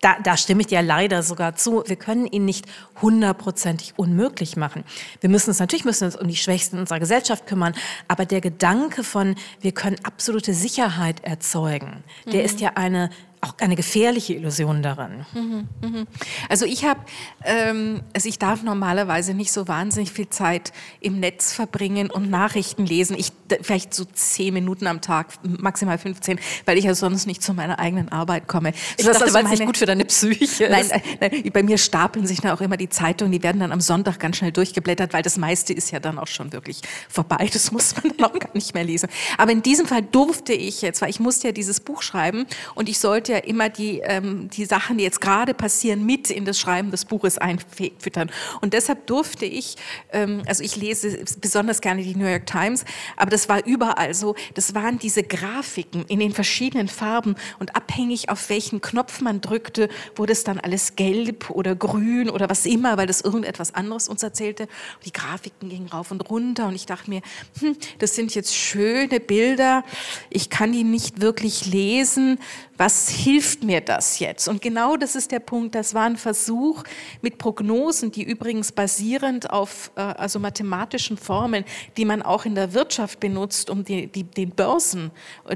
[0.00, 2.64] da, da stimme ich dir leider sogar zu, wir können ihn nicht
[3.02, 4.84] hundertprozentig unmöglich machen.
[5.20, 7.74] Wir müssen uns natürlich müssen uns um die Schwächsten unserer Gesellschaft kümmern,
[8.08, 12.46] aber der Gedanke von, wir können absolute Sicherheit erzeugen, der mhm.
[12.46, 13.10] ist ja eine
[13.46, 15.26] auch eine gefährliche Illusion daran.
[15.34, 16.06] Mhm, mhm.
[16.48, 17.00] Also ich habe,
[17.44, 22.86] ähm, also ich darf normalerweise nicht so wahnsinnig viel Zeit im Netz verbringen und Nachrichten
[22.86, 23.16] lesen.
[23.18, 23.32] Ich
[23.62, 27.78] vielleicht so zehn Minuten am Tag, maximal 15, weil ich ja sonst nicht zu meiner
[27.78, 28.72] eigenen Arbeit komme.
[28.96, 31.78] Ich das dachte, weil es nicht gut für deine Psyche nein, nein, nein, bei mir
[31.78, 35.12] stapeln sich dann auch immer die Zeitungen, die werden dann am Sonntag ganz schnell durchgeblättert,
[35.12, 37.48] weil das meiste ist ja dann auch schon wirklich vorbei.
[37.56, 39.08] Das muss man dann auch gar nicht mehr lesen.
[39.38, 42.88] Aber in diesem Fall durfte ich jetzt, weil ich musste ja dieses Buch schreiben und
[42.88, 46.58] ich sollte ja immer die, ähm, die Sachen, die jetzt gerade passieren, mit in das
[46.58, 48.30] Schreiben des Buches einfüttern.
[48.60, 49.76] Und deshalb durfte ich,
[50.12, 52.84] ähm, also ich lese besonders gerne die New York Times,
[53.16, 58.28] aber das war überall so, das waren diese Grafiken in den verschiedenen Farben und abhängig
[58.28, 62.96] auf welchen Knopf man drückte, wurde es dann alles gelb oder grün oder was immer,
[62.96, 64.68] weil das irgendetwas anderes uns erzählte.
[65.04, 67.22] Die Grafiken gingen rauf und runter und ich dachte mir,
[67.60, 69.84] hm, das sind jetzt schöne Bilder,
[70.30, 72.38] ich kann die nicht wirklich lesen,
[72.78, 74.48] was hilft mir das jetzt?
[74.48, 76.82] Und genau das ist der Punkt, das war ein Versuch
[77.22, 81.64] mit Prognosen, die übrigens basierend auf äh, also mathematischen Formeln,
[81.96, 85.10] die man auch in der Wirtschaft benutzt, um die, die, den Börsen,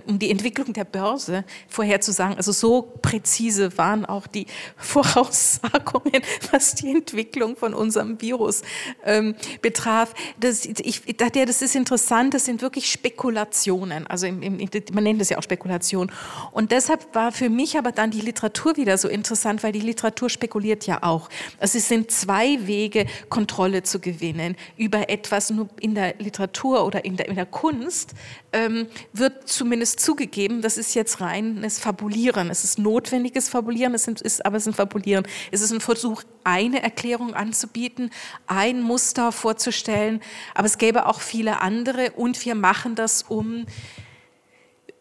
[0.06, 2.36] um die Entwicklung der Börse vorherzusagen.
[2.36, 4.46] Also so präzise waren auch die
[4.76, 8.62] Voraussagungen, was die Entwicklung von unserem Virus
[9.04, 10.14] ähm, betraf.
[10.38, 14.06] Das, ich dachte, das ist interessant, das sind wirklich Spekulationen.
[14.06, 14.58] Also im, im,
[14.92, 16.10] man nennt es ja auch Spekulation.
[16.52, 20.30] Und deshalb war für mich aber dann die Literatur wieder so interessant, weil die Literatur
[20.30, 21.28] spekuliert ja auch.
[21.58, 25.50] Also es sind zwei Wege, Kontrolle zu gewinnen über etwas.
[25.50, 28.14] Nur in der Literatur oder in der, in der Kunst
[28.52, 32.50] ähm, wird zumindest zugegeben, das ist jetzt reines Fabulieren.
[32.50, 35.26] Es ist notwendiges Fabulieren, es ist aber es ist ein Fabulieren.
[35.50, 38.10] Es ist ein Versuch, eine Erklärung anzubieten,
[38.46, 40.20] ein Muster vorzustellen,
[40.54, 43.66] aber es gäbe auch viele andere und wir machen das, um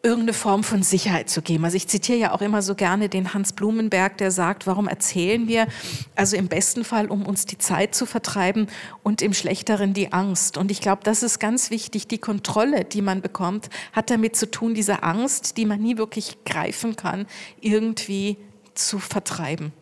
[0.02, 1.66] irgendeine Form von Sicherheit zu geben.
[1.66, 5.48] Also ich zitiere ja auch immer so gerne den Hans Blumenberg, der sagt, warum erzählen
[5.50, 5.68] wir?
[6.16, 8.68] Also im besten Fall, um uns die Zeit zu vertreiben
[9.04, 10.58] und im schlechteren die Angst.
[10.58, 12.08] Und ich glaube, das ist ganz wichtig.
[12.08, 16.38] Die Kontrolle, die man bekommt, hat damit zu tun, diese Angst, die man nie wirklich
[16.46, 17.26] greifen kann,
[17.60, 18.38] irgendwie
[18.76, 19.74] zu vertreiben.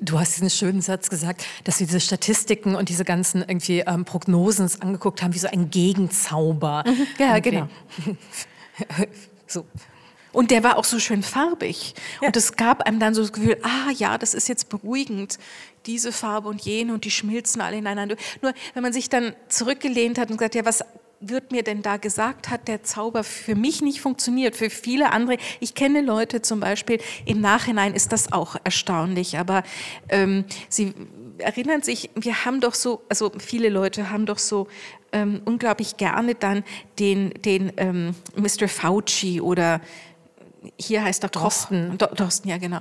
[0.00, 4.06] Du hast diesen schönen Satz gesagt, dass wir diese Statistiken und diese ganzen irgendwie ähm,
[4.06, 6.84] Prognosen angeguckt haben, wie so ein Gegenzauber.
[6.86, 7.50] Mhm, ja, irgendwie.
[7.50, 7.68] genau.
[9.52, 9.66] So.
[10.32, 11.94] Und der war auch so schön farbig.
[12.20, 12.28] Ja.
[12.28, 15.38] Und es gab einem dann so das Gefühl, ah ja, das ist jetzt beruhigend,
[15.84, 18.16] diese Farbe und jene und die schmilzen alle ineinander.
[18.40, 20.82] Nur wenn man sich dann zurückgelehnt hat und gesagt, ja, was
[21.20, 25.36] wird mir denn da gesagt, hat der Zauber für mich nicht funktioniert, für viele andere.
[25.60, 29.62] Ich kenne Leute zum Beispiel, im Nachhinein ist das auch erstaunlich, aber
[30.08, 30.94] ähm, sie
[31.38, 34.66] erinnern sich, wir haben doch so, also viele Leute haben doch so
[35.12, 36.64] ähm, unglaublich gerne dann
[36.98, 38.68] den, den ähm, Mr.
[38.68, 39.80] Fauci oder
[40.78, 42.78] hier heißt er Thorsten, Thorsten, ja genau.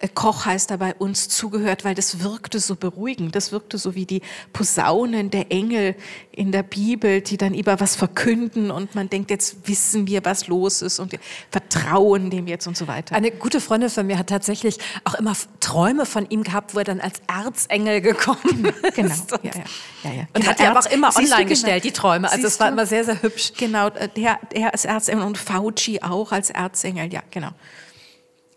[0.00, 3.34] Äh, Koch heißt er bei uns zugehört, weil das wirkte so beruhigend.
[3.34, 4.22] Das wirkte so wie die
[4.52, 5.94] Posaunen der Engel
[6.30, 10.46] in der Bibel, die dann über was verkünden und man denkt, jetzt wissen wir, was
[10.46, 11.18] los ist und wir
[11.50, 13.14] vertrauen dem jetzt und so weiter.
[13.14, 16.84] Eine gute Freundin von mir hat tatsächlich auch immer Träume von ihm gehabt, wo er
[16.84, 18.94] dann als Erzengel gekommen ist.
[18.94, 19.64] Genau, ja, ja.
[20.04, 20.26] ja, ja.
[20.34, 22.30] Und hat er aber auch immer online genau, gestellt, die Träume.
[22.30, 23.52] Also es war immer sehr, sehr hübsch.
[23.56, 27.50] Genau, der, der als Erzengel und Fauci auch als Erzengel, ja genau.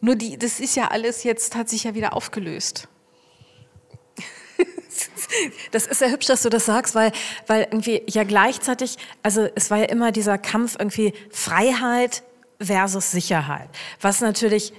[0.02, 2.88] Nur die, das ist ja alles jetzt, hat sich ja wieder aufgelöst.
[5.72, 7.12] Das ist ja hübsch, dass du das sagst, weil,
[7.48, 12.24] weil irgendwie ja gleichzeitig, also es war ja immer dieser Kampf irgendwie Freiheit
[12.62, 13.68] versus Sicherheit,
[14.00, 14.72] was natürlich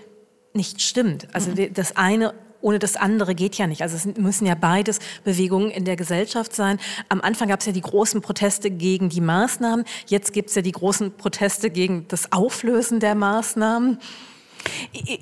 [0.55, 1.28] nicht stimmt.
[1.34, 1.74] Also mhm.
[1.74, 2.32] das eine
[2.67, 3.83] ohne das andere geht ja nicht.
[3.83, 6.81] Also es müssen ja beides Bewegungen in der Gesellschaft sein.
[7.09, 9.85] Am Anfang gab es ja die großen Proteste gegen die Maßnahmen.
[10.09, 14.01] Jetzt gibt es ja die großen Proteste gegen das Auflösen der Maßnahmen.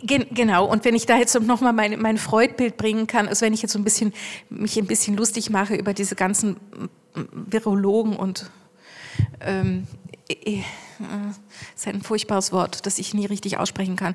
[0.06, 3.60] Genau, und wenn ich da jetzt nochmal mein, mein Freudbild bringen kann, also wenn ich
[3.60, 4.14] jetzt so ein bisschen,
[4.48, 6.56] mich ein bisschen lustig mache über diese ganzen
[7.12, 8.50] Virologen und
[9.42, 9.86] ähm,
[11.74, 14.14] ist ein furchtbares Wort, das ich nie richtig aussprechen kann.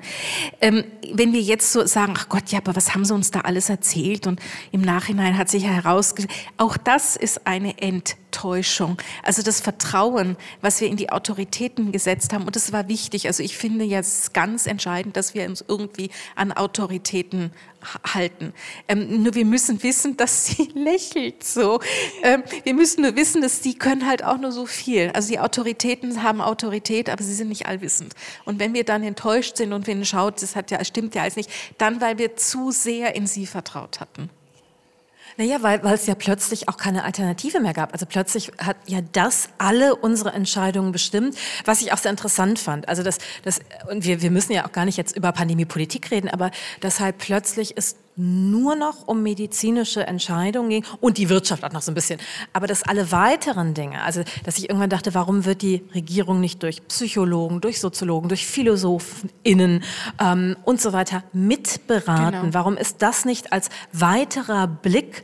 [0.60, 3.40] Ähm, wenn wir jetzt so sagen, ach Gott, ja, aber was haben sie uns da
[3.40, 4.26] alles erzählt?
[4.26, 4.40] Und
[4.72, 8.98] im Nachhinein hat sich ja herausgestellt, auch das ist eine Enttäuschung.
[9.22, 13.26] Also das Vertrauen, was wir in die Autoritäten gesetzt haben, und das war wichtig.
[13.26, 17.52] Also ich finde jetzt ganz entscheidend, dass wir uns irgendwie an Autoritäten
[18.14, 18.52] halten.
[18.88, 21.80] Ähm, nur wir müssen wissen, dass sie lächelt so.
[22.22, 25.10] Ähm, wir müssen nur wissen, dass sie können halt auch nur so viel.
[25.14, 28.14] Also die Autoritäten haben Autorität, aber sie sind nicht allwissend.
[28.44, 31.36] Und wenn wir dann enttäuscht sind und wenn schaut, das hat ja, stimmt ja alles
[31.36, 34.30] nicht, dann weil wir zu sehr in sie vertraut hatten.
[35.36, 37.92] Naja, weil, weil es ja plötzlich auch keine Alternative mehr gab.
[37.92, 42.88] Also plötzlich hat ja das alle unsere Entscheidungen bestimmt, was ich auch sehr interessant fand.
[42.88, 43.60] Also das, das
[43.90, 46.50] und wir, wir müssen ja auch gar nicht jetzt über Pandemie-Politik reden, aber
[46.82, 51.90] deshalb plötzlich ist nur noch um medizinische Entscheidungen ging und die Wirtschaft auch noch so
[51.90, 52.20] ein bisschen.
[52.52, 56.62] Aber dass alle weiteren Dinge, also dass ich irgendwann dachte, warum wird die Regierung nicht
[56.62, 59.82] durch Psychologen, durch Soziologen, durch PhilosophInnen
[60.20, 62.40] ähm, und so weiter mitberaten?
[62.42, 62.54] Genau.
[62.54, 65.22] Warum ist das nicht als weiterer Blick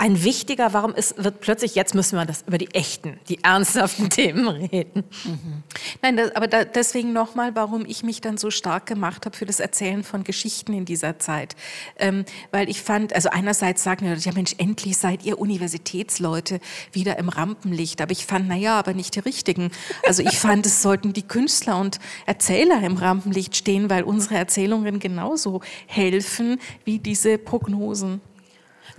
[0.00, 4.08] ein wichtiger, warum ist, wird plötzlich, jetzt müssen wir das über die echten, die ernsthaften
[4.10, 5.04] Themen reden.
[5.24, 5.62] Mhm.
[6.00, 9.44] Nein, das, aber da, deswegen nochmal, warum ich mich dann so stark gemacht habe für
[9.44, 11.54] das Erzählen von Geschichten in dieser Zeit.
[11.98, 16.60] Ähm, weil ich fand, also einerseits sagen wir, ja Mensch, endlich seid ihr Universitätsleute
[16.92, 18.00] wieder im Rampenlicht.
[18.00, 19.70] Aber ich fand, naja, aber nicht die richtigen.
[20.06, 24.98] Also ich fand, es sollten die Künstler und Erzähler im Rampenlicht stehen, weil unsere Erzählungen
[24.98, 28.22] genauso helfen wie diese Prognosen.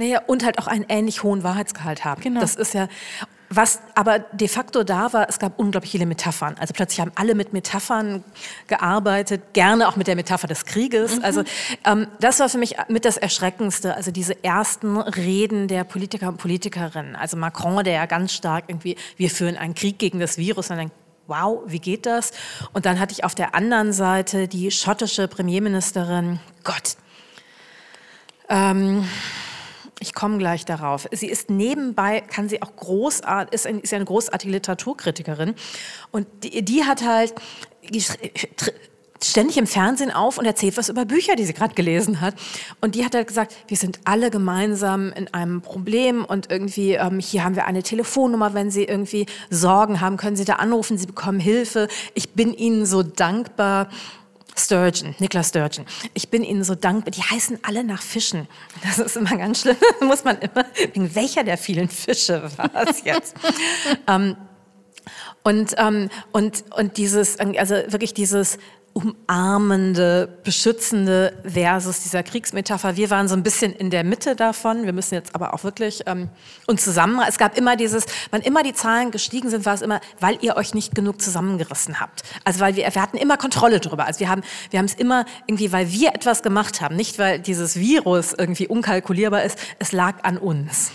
[0.01, 2.23] Naja, und halt auch einen ähnlich hohen Wahrheitsgehalt haben.
[2.23, 2.41] Genau.
[2.41, 2.87] Das ist ja,
[3.49, 6.55] was aber de facto da war, es gab unglaublich viele Metaphern.
[6.59, 8.23] Also plötzlich haben alle mit Metaphern
[8.65, 11.17] gearbeitet, gerne auch mit der Metapher des Krieges.
[11.17, 11.23] Mhm.
[11.23, 11.43] Also
[11.85, 13.93] ähm, das war für mich mit das Erschreckendste.
[13.93, 17.15] Also diese ersten Reden der Politiker und Politikerinnen.
[17.15, 20.71] Also Macron, der ja ganz stark irgendwie, wir führen einen Krieg gegen das Virus.
[20.71, 20.91] Und dann
[21.27, 22.31] wow, wie geht das?
[22.73, 26.97] Und dann hatte ich auf der anderen Seite die schottische Premierministerin, Gott,
[28.49, 29.07] ähm,
[30.01, 31.07] ich komme gleich darauf.
[31.11, 35.53] Sie ist nebenbei, kann sie auch großartig, ist, ist eine großartige Literaturkritikerin.
[36.11, 37.33] Und die, die hat halt
[39.23, 42.33] ständig im Fernsehen auf und erzählt was über Bücher, die sie gerade gelesen hat.
[42.81, 47.19] Und die hat halt gesagt, wir sind alle gemeinsam in einem Problem und irgendwie ähm,
[47.19, 51.05] hier haben wir eine Telefonnummer, wenn Sie irgendwie Sorgen haben, können Sie da anrufen, Sie
[51.05, 51.87] bekommen Hilfe.
[52.15, 53.89] Ich bin Ihnen so dankbar.
[54.55, 55.85] Sturgeon, Niklas Sturgeon.
[56.13, 57.11] Ich bin Ihnen so dankbar.
[57.11, 58.47] Die heißen alle nach Fischen.
[58.83, 59.77] Das ist immer ganz schlimm.
[60.01, 63.35] Muss man immer, wegen welcher der vielen Fische war es jetzt?
[64.07, 64.35] ähm,
[65.43, 68.57] und, ähm, und, und dieses, also wirklich dieses
[68.93, 72.97] umarmende, beschützende versus dieser Kriegsmetapher.
[72.97, 74.83] Wir waren so ein bisschen in der Mitte davon.
[74.83, 76.29] Wir müssen jetzt aber auch wirklich ähm,
[76.67, 77.21] uns zusammen.
[77.27, 80.57] Es gab immer dieses, wann immer die Zahlen gestiegen sind, war es immer, weil ihr
[80.57, 82.23] euch nicht genug zusammengerissen habt.
[82.43, 84.05] Also weil wir, wir hatten immer Kontrolle drüber.
[84.05, 87.39] Also wir haben, wir haben es immer irgendwie, weil wir etwas gemacht haben, nicht weil
[87.39, 89.57] dieses Virus irgendwie unkalkulierbar ist.
[89.79, 90.91] Es lag an uns.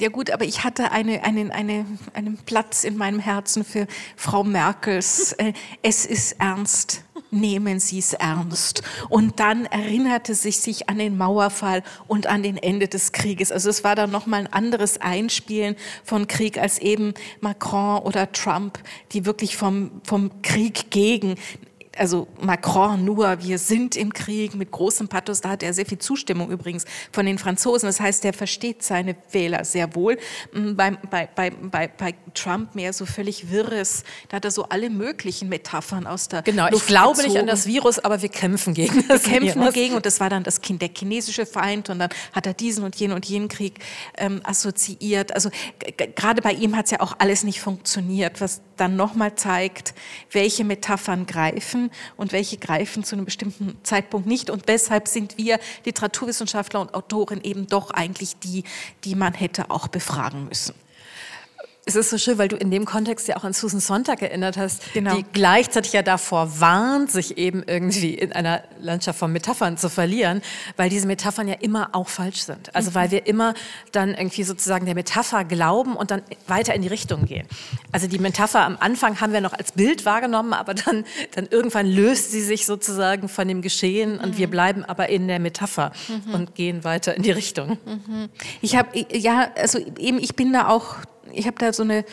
[0.00, 1.84] Ja gut, aber ich hatte eine, einen, eine,
[2.14, 3.86] einen Platz in meinem Herzen für
[4.16, 5.32] Frau Merkels.
[5.34, 8.82] Äh, es ist ernst, nehmen Sie es ernst.
[9.10, 13.52] Und dann erinnerte sich sich an den Mauerfall und an den Ende des Krieges.
[13.52, 18.78] Also es war dann nochmal ein anderes Einspielen von Krieg als eben Macron oder Trump,
[19.12, 21.34] die wirklich vom, vom Krieg gegen
[21.96, 25.98] also Macron nur, wir sind im Krieg mit großem Pathos, da hat er sehr viel
[25.98, 27.86] Zustimmung übrigens von den Franzosen.
[27.88, 30.16] Das heißt, er versteht seine Wähler sehr wohl.
[30.52, 34.88] Mm, bei, bei, bei, bei, Trump mehr so völlig wirres, da hat er so alle
[34.88, 37.28] möglichen Metaphern aus der Genau, Luft ich glaube gezogen.
[37.32, 39.74] nicht an das Virus, aber wir kämpfen gegen das Wir kämpfen Virus.
[39.74, 42.84] dagegen und das war dann das kind, der chinesische Feind und dann hat er diesen
[42.84, 43.80] und jenen und jenen Krieg
[44.16, 45.34] ähm, assoziiert.
[45.34, 45.50] Also
[46.14, 49.94] gerade bei ihm hat es ja auch alles nicht funktioniert, was dann nochmal zeigt,
[50.30, 51.79] welche Metaphern greifen
[52.16, 54.50] und welche greifen zu einem bestimmten Zeitpunkt nicht.
[54.50, 58.64] Und deshalb sind wir Literaturwissenschaftler und Autoren eben doch eigentlich die,
[59.04, 60.74] die man hätte auch befragen müssen.
[61.86, 64.58] Es ist so schön, weil du in dem Kontext ja auch an Susan Sonntag erinnert
[64.58, 65.16] hast, genau.
[65.16, 70.42] die gleichzeitig ja davor warnt, sich eben irgendwie in einer Landschaft von Metaphern zu verlieren,
[70.76, 72.74] weil diese Metaphern ja immer auch falsch sind.
[72.74, 73.54] Also weil wir immer
[73.92, 77.48] dann irgendwie sozusagen der Metapher glauben und dann weiter in die Richtung gehen.
[77.92, 81.04] Also die Metapher am Anfang haben wir noch als Bild wahrgenommen, aber dann,
[81.34, 84.38] dann irgendwann löst sie sich sozusagen von dem Geschehen und mhm.
[84.38, 86.34] wir bleiben aber in der Metapher mhm.
[86.34, 87.78] und gehen weiter in die Richtung.
[87.86, 88.28] Mhm.
[88.60, 90.96] Ich habe, ja, also eben, ich bin da auch
[91.32, 92.04] ich habe da so eine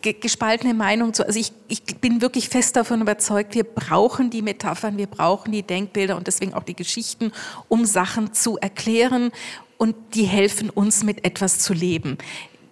[0.00, 1.26] gespaltene Meinung zu.
[1.26, 5.62] Also ich, ich bin wirklich fest davon überzeugt, wir brauchen die Metaphern, wir brauchen die
[5.62, 7.32] Denkbilder und deswegen auch die Geschichten,
[7.68, 9.32] um Sachen zu erklären
[9.78, 12.18] und die helfen uns mit etwas zu leben.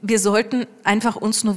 [0.03, 1.57] Wir sollten einfach uns nur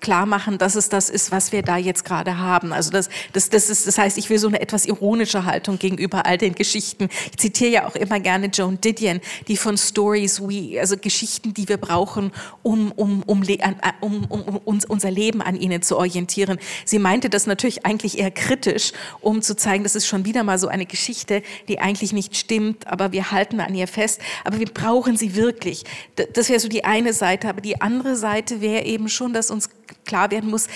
[0.00, 2.72] klar machen, dass es das ist, was wir da jetzt gerade haben.
[2.72, 6.26] Also das, das, das, ist, das heißt, ich will so eine etwas ironische Haltung gegenüber
[6.26, 7.08] all den Geschichten.
[7.30, 11.68] Ich zitiere ja auch immer gerne Joan Didion, die von Stories We, also Geschichten, die
[11.68, 13.44] wir brauchen, um, um, um,
[14.00, 16.58] um, um uns, unser Leben an ihnen zu orientieren.
[16.84, 20.58] Sie meinte das natürlich eigentlich eher kritisch, um zu zeigen, das ist schon wieder mal
[20.58, 24.20] so eine Geschichte, die eigentlich nicht stimmt, aber wir halten an ihr fest.
[24.44, 25.84] Aber wir brauchen sie wirklich.
[26.34, 27.48] Das wäre so die eine Seite.
[27.48, 29.71] Aber die andere Seite wäre eben schon, dass uns
[30.04, 30.66] klar werden muss,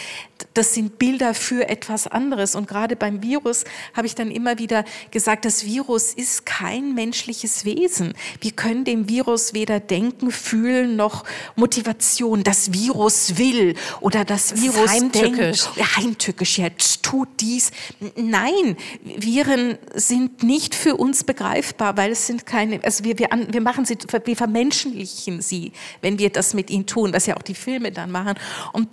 [0.55, 2.55] das sind Bilder für etwas anderes.
[2.55, 7.65] Und gerade beim Virus habe ich dann immer wieder gesagt, das Virus ist kein menschliches
[7.65, 8.15] Wesen.
[8.41, 11.25] Wir können dem Virus weder denken, fühlen noch
[11.55, 12.43] Motivation.
[12.43, 15.65] Das Virus will oder das, das Virus heimtückisch.
[15.65, 15.97] denkt.
[15.97, 17.71] Heimtückisch, jetzt tut dies.
[18.17, 23.61] Nein, Viren sind nicht für uns begreifbar, weil es sind keine, also wir, wir, wir
[23.61, 27.55] machen sie, wir vermenschlichen sie, wenn wir das mit ihnen tun, was ja auch die
[27.55, 28.35] Filme dann machen.
[28.73, 28.86] Und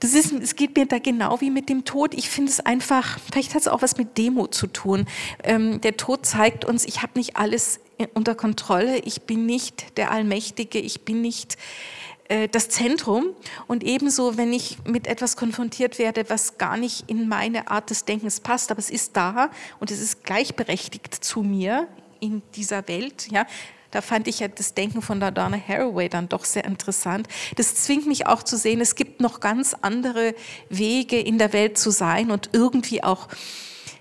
[0.00, 2.14] das ist, es geht mir da genau wie mit dem Tod.
[2.14, 5.06] Ich finde es einfach, vielleicht hat es auch was mit Demo zu tun.
[5.42, 7.80] Ähm, der Tod zeigt uns, ich habe nicht alles
[8.14, 11.56] unter Kontrolle, ich bin nicht der Allmächtige, ich bin nicht
[12.28, 13.26] äh, das Zentrum.
[13.66, 18.04] Und ebenso, wenn ich mit etwas konfrontiert werde, was gar nicht in meine Art des
[18.04, 19.50] Denkens passt, aber es ist da
[19.80, 21.88] und es ist gleichberechtigt zu mir
[22.20, 23.46] in dieser Welt, ja,
[23.90, 27.26] da fand ich ja das Denken von Donna Haraway dann doch sehr interessant.
[27.56, 30.34] Das zwingt mich auch zu sehen, es gibt noch ganz andere
[30.68, 33.28] Wege in der Welt zu sein und irgendwie auch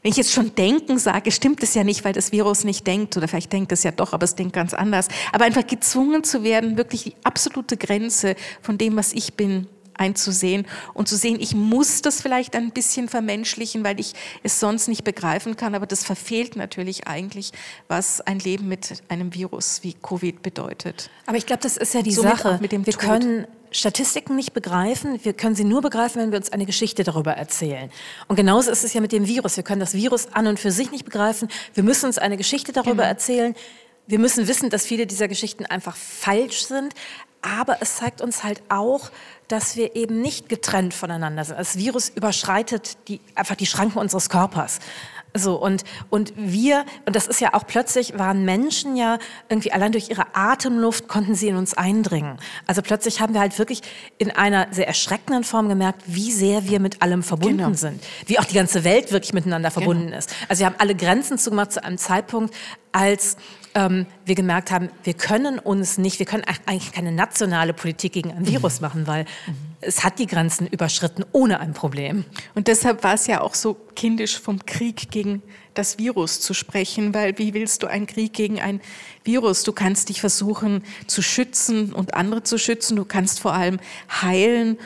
[0.03, 3.17] wenn ich jetzt schon denken sage, stimmt es ja nicht, weil das Virus nicht denkt
[3.17, 5.07] oder vielleicht denkt es ja doch, aber es denkt ganz anders.
[5.33, 9.67] Aber einfach gezwungen zu werden, wirklich die absolute Grenze von dem, was ich bin,
[9.97, 14.87] einzusehen und zu sehen, ich muss das vielleicht ein bisschen vermenschlichen, weil ich es sonst
[14.87, 17.51] nicht begreifen kann, aber das verfehlt natürlich eigentlich,
[17.87, 21.09] was ein Leben mit einem Virus wie Covid bedeutet.
[21.25, 22.59] Aber ich glaube, das ist ja die Somit Sache.
[22.61, 23.01] Mit dem wir Tod.
[23.01, 25.19] können Statistiken nicht begreifen.
[25.23, 27.91] Wir können sie nur begreifen, wenn wir uns eine Geschichte darüber erzählen.
[28.27, 29.57] Und genauso ist es ja mit dem Virus.
[29.57, 31.49] Wir können das Virus an und für sich nicht begreifen.
[31.73, 33.07] Wir müssen uns eine Geschichte darüber genau.
[33.07, 33.55] erzählen.
[34.07, 36.93] Wir müssen wissen, dass viele dieser Geschichten einfach falsch sind.
[37.41, 39.11] Aber es zeigt uns halt auch,
[39.47, 41.57] dass wir eben nicht getrennt voneinander sind.
[41.57, 44.79] Das Virus überschreitet die, einfach die Schranken unseres Körpers.
[45.33, 49.19] So, und, und wir, und das ist ja auch plötzlich, waren Menschen ja
[49.49, 52.37] irgendwie allein durch ihre Atemluft konnten sie in uns eindringen.
[52.65, 53.81] Also plötzlich haben wir halt wirklich
[54.17, 57.73] in einer sehr erschreckenden Form gemerkt, wie sehr wir mit allem verbunden genau.
[57.73, 58.03] sind.
[58.25, 60.17] Wie auch die ganze Welt wirklich miteinander verbunden genau.
[60.17, 60.33] ist.
[60.47, 62.55] Also wir haben alle Grenzen zugemacht zu einem Zeitpunkt,
[62.91, 63.37] als
[63.77, 68.31] ähm, wir gemerkt haben, wir können uns nicht, wir können eigentlich keine nationale Politik gegen
[68.31, 68.87] ein Virus mhm.
[68.87, 69.53] machen, weil mhm.
[69.81, 72.25] es hat die Grenzen überschritten ohne ein Problem.
[72.55, 75.43] Und deshalb war es ja auch so kindisch vom Krieg gegen
[75.75, 78.81] das Virus zu sprechen, weil wie willst du einen Krieg gegen ein
[79.23, 79.61] Virus?
[79.61, 84.79] Du kannst dich versuchen zu schützen und andere zu schützen, du kannst vor allem heilen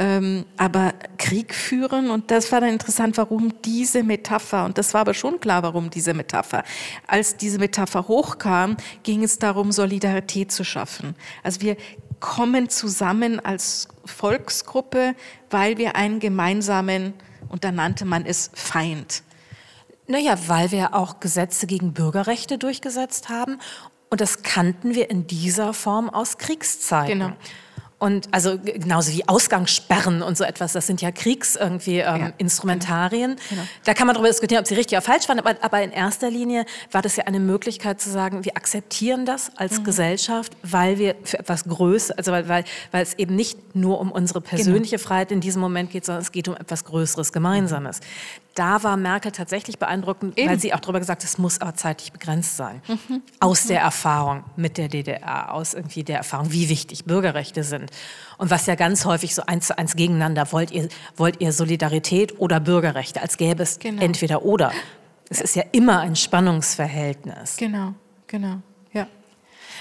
[0.00, 2.10] ähm, aber Krieg führen.
[2.10, 5.90] Und das war dann interessant, warum diese Metapher, und das war aber schon klar, warum
[5.90, 6.64] diese Metapher.
[7.06, 11.14] Als diese Metapher hochkam, ging es darum, Solidarität zu schaffen.
[11.42, 11.76] Also wir
[12.18, 15.14] kommen zusammen als Volksgruppe,
[15.50, 17.12] weil wir einen gemeinsamen,
[17.50, 19.22] und da nannte man es Feind.
[20.06, 23.58] Naja, weil wir auch Gesetze gegen Bürgerrechte durchgesetzt haben.
[24.08, 27.18] Und das kannten wir in dieser Form aus Kriegszeiten.
[27.18, 27.32] Genau.
[28.00, 32.32] Und also genauso wie Ausgangssperren und so etwas, das sind ja Kriegs irgendwie ähm, ja.
[32.38, 33.36] Instrumentarien.
[33.50, 33.62] Genau.
[33.84, 36.30] Da kann man darüber diskutieren, ob sie richtig oder falsch waren, aber, aber, in erster
[36.30, 39.84] Linie war das ja eine Möglichkeit zu sagen, wir akzeptieren das als mhm.
[39.84, 44.10] Gesellschaft, weil wir für etwas Größeres, also weil, weil, weil es eben nicht nur um
[44.10, 45.06] unsere persönliche genau.
[45.06, 48.00] Freiheit in diesem Moment geht, sondern es geht um etwas Größeres, Gemeinsames.
[48.00, 50.48] Mhm da war Merkel tatsächlich beeindruckend, Eben.
[50.48, 52.82] weil sie auch darüber gesagt hat, es muss aber zeitlich begrenzt sein.
[52.88, 53.22] Mhm.
[53.38, 57.90] Aus der Erfahrung mit der DDR, aus irgendwie der Erfahrung, wie wichtig Bürgerrechte sind.
[58.38, 62.40] Und was ja ganz häufig so eins zu eins gegeneinander, wollt ihr, wollt ihr Solidarität
[62.40, 64.02] oder Bürgerrechte, als gäbe es genau.
[64.02, 64.72] entweder oder.
[65.28, 67.56] Es ist ja immer ein Spannungsverhältnis.
[67.56, 67.94] Genau,
[68.26, 68.56] genau,
[68.92, 69.06] ja.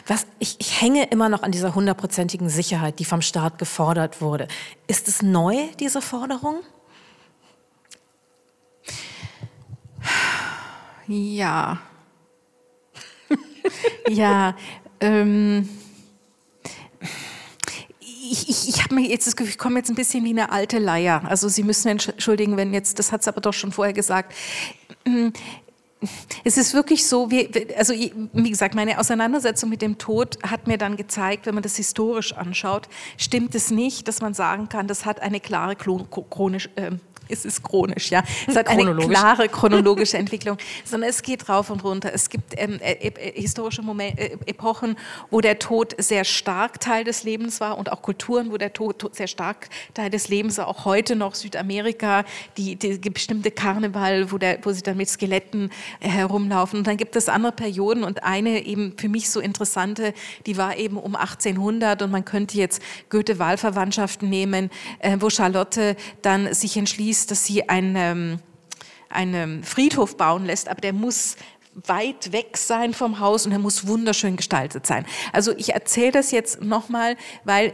[0.05, 4.47] Was, ich, ich hänge immer noch an dieser hundertprozentigen Sicherheit, die vom Staat gefordert wurde.
[4.87, 6.57] Ist es neu, diese Forderung?
[11.09, 11.79] Ja.
[14.07, 14.55] ja.
[14.99, 15.67] Ähm,
[18.11, 20.51] ich, ich, ich habe mir jetzt das Gefühl, ich komme jetzt ein bisschen wie eine
[20.51, 21.23] alte Leier.
[21.25, 24.35] Also Sie müssen entschuldigen, wenn jetzt, das hat es aber doch schon vorher gesagt.
[25.05, 25.33] Hm,
[26.43, 30.77] es ist wirklich so, wie, also wie gesagt, meine Auseinandersetzung mit dem Tod hat mir
[30.77, 32.87] dann gezeigt, wenn man das historisch anschaut,
[33.17, 36.91] stimmt es nicht, dass man sagen kann, das hat eine klare chronisch, äh,
[37.29, 38.23] es ist chronisch, ja.
[38.47, 42.11] Es hat eine klare chronologische Entwicklung, sondern es geht rauf und runter.
[42.13, 44.97] Es gibt ähm, äh, äh, historische Moment, äh, Epochen,
[45.29, 49.15] wo der Tod sehr stark Teil des Lebens war und auch Kulturen, wo der Tod
[49.15, 50.67] sehr stark Teil des Lebens war.
[50.67, 52.25] Auch heute noch Südamerika,
[52.57, 55.69] die, die bestimmte Karneval, wo, der, wo sie dann mit Skeletten
[55.99, 56.79] äh, herumlaufen.
[56.79, 60.13] Und dann gibt es andere Perioden und eine eben für mich so interessante,
[60.45, 66.53] die war eben um 1800 und man könnte jetzt Goethe-Wahlverwandtschaften nehmen, äh, wo Charlotte dann
[66.53, 68.39] sich entschließt, ist, dass sie einen, ähm,
[69.09, 71.35] einen Friedhof bauen lässt, aber der muss
[71.73, 75.05] weit weg sein vom Haus und er muss wunderschön gestaltet sein.
[75.33, 77.73] Also ich erzähle das jetzt nochmal, weil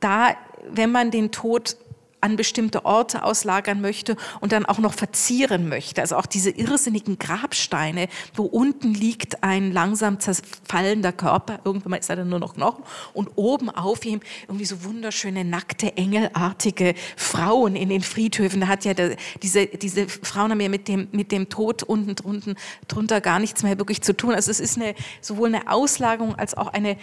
[0.00, 0.34] da
[0.70, 1.76] wenn man den Tod
[2.24, 6.00] an bestimmte Orte auslagern möchte und dann auch noch verzieren möchte.
[6.00, 12.16] Also auch diese irrsinnigen Grabsteine, wo unten liegt ein langsam zerfallender Körper, irgendwann ist er
[12.16, 17.90] dann nur noch Knochen und oben auf ihm irgendwie so wunderschöne, nackte, engelartige Frauen in
[17.90, 18.62] den Friedhöfen.
[18.62, 22.14] Da hat ja der, diese, diese Frauen haben ja mit dem, mit dem Tod unten
[22.14, 22.56] drunten,
[22.88, 24.34] drunter gar nichts mehr wirklich zu tun.
[24.34, 26.96] Also es ist eine, sowohl eine Auslagerung als auch eine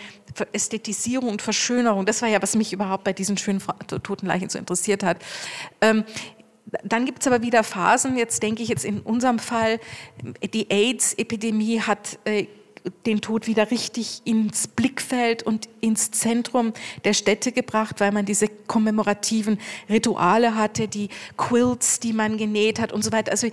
[0.51, 2.07] Ästhetisierung und Verschönerung.
[2.07, 3.61] Das war ja, was mich überhaupt bei diesen schönen
[4.01, 5.23] toten Leichen so interessiert hat hat.
[5.81, 6.03] Ähm,
[6.83, 9.79] dann gibt es aber wieder Phasen, jetzt denke ich jetzt in unserem Fall,
[10.53, 12.47] die AIDS-Epidemie hat äh,
[13.05, 16.73] den Tod wieder richtig ins Blickfeld und ins Zentrum
[17.03, 19.59] der Städte gebracht, weil man diese kommemorativen
[19.89, 23.31] Rituale hatte, die Quilts, die man genäht hat und so weiter.
[23.31, 23.47] Also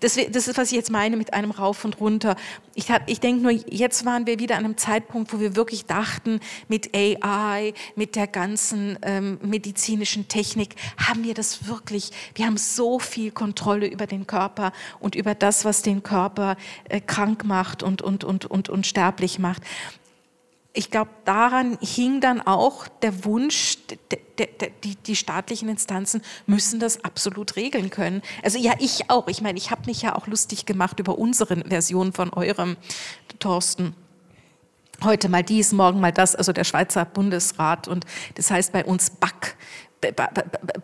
[0.00, 2.36] das, das ist, was ich jetzt meine mit einem Rauf und runter.
[2.74, 6.40] Ich, ich denke nur, jetzt waren wir wieder an einem Zeitpunkt, wo wir wirklich dachten,
[6.68, 12.98] mit AI, mit der ganzen ähm, medizinischen Technik, haben wir das wirklich, wir haben so
[12.98, 16.56] viel Kontrolle über den Körper und über das, was den Körper
[16.88, 19.62] äh, krank macht und, und, und, und unsterblich macht.
[20.72, 23.76] Ich glaube, daran hing dann auch der Wunsch,
[24.84, 28.22] die, die, staatlichen Instanzen müssen das absolut regeln können.
[28.44, 29.26] Also ja, ich auch.
[29.26, 32.76] Ich meine, ich habe mich ja auch lustig gemacht über unsere Version von eurem,
[33.40, 33.96] Thorsten
[35.02, 38.04] heute mal dies, morgen mal das, also der Schweizer Bundesrat und
[38.34, 39.56] das heißt bei uns BAC,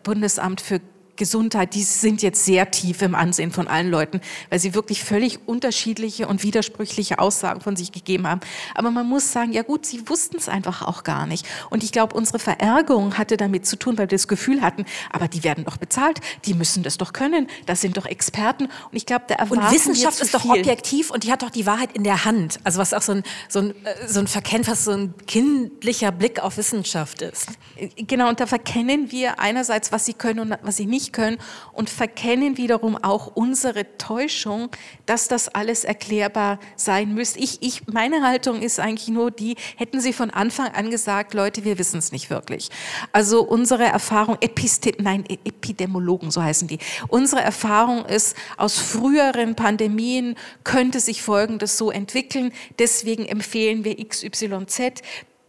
[0.02, 0.80] Bundesamt für
[1.16, 5.40] Gesundheit, die sind jetzt sehr tief im Ansehen von allen Leuten, weil sie wirklich völlig
[5.46, 8.40] unterschiedliche und widersprüchliche Aussagen von sich gegeben haben.
[8.74, 11.46] Aber man muss sagen, ja gut, sie wussten es einfach auch gar nicht.
[11.70, 15.28] Und ich glaube, unsere Verärgerung hatte damit zu tun, weil wir das Gefühl hatten, aber
[15.28, 18.64] die werden doch bezahlt, die müssen das doch können, das sind doch Experten.
[18.64, 21.90] Und ich glaube, der Und Wissenschaft ist doch objektiv und die hat doch die Wahrheit
[21.94, 22.58] in der Hand.
[22.64, 26.12] Also was auch so ein, so ein, äh, so ein Verkennt, was so ein kindlicher
[26.12, 27.48] Blick auf Wissenschaft ist.
[27.96, 31.38] Genau, und da verkennen wir einerseits, was sie können und was sie nicht nicht können
[31.72, 34.70] und verkennen wiederum auch unsere Täuschung,
[35.06, 37.38] dass das alles erklärbar sein müsste.
[37.38, 41.64] Ich, ich, meine Haltung ist eigentlich nur die, hätten Sie von Anfang an gesagt, Leute,
[41.64, 42.70] wir wissen es nicht wirklich.
[43.12, 46.78] Also unsere Erfahrung, Episte nein, e-, Epidemiologen, so heißen die.
[47.08, 52.52] Unsere Erfahrung ist, aus früheren Pandemien könnte sich Folgendes so entwickeln.
[52.78, 55.02] Deswegen empfehlen wir XYZ.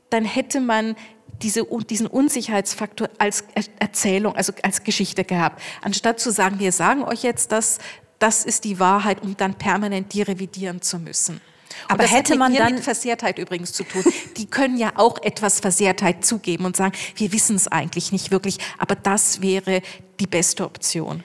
[0.10, 0.96] Dann hätte man
[1.42, 3.44] diese, diesen Unsicherheitsfaktor als
[3.80, 5.62] Erzählung, also als Geschichte gehabt.
[5.82, 7.80] Anstatt zu sagen, wir sagen euch jetzt das,
[8.20, 11.40] das ist die Wahrheit, um dann permanent die revidieren zu müssen.
[11.88, 14.04] Aber das hätte man dann mit Versehrtheit übrigens zu tun.
[14.38, 18.58] Die können ja auch etwas Versehrtheit zugeben und sagen, wir wissen es eigentlich nicht wirklich,
[18.78, 19.82] aber das wäre
[20.20, 21.24] die beste Option.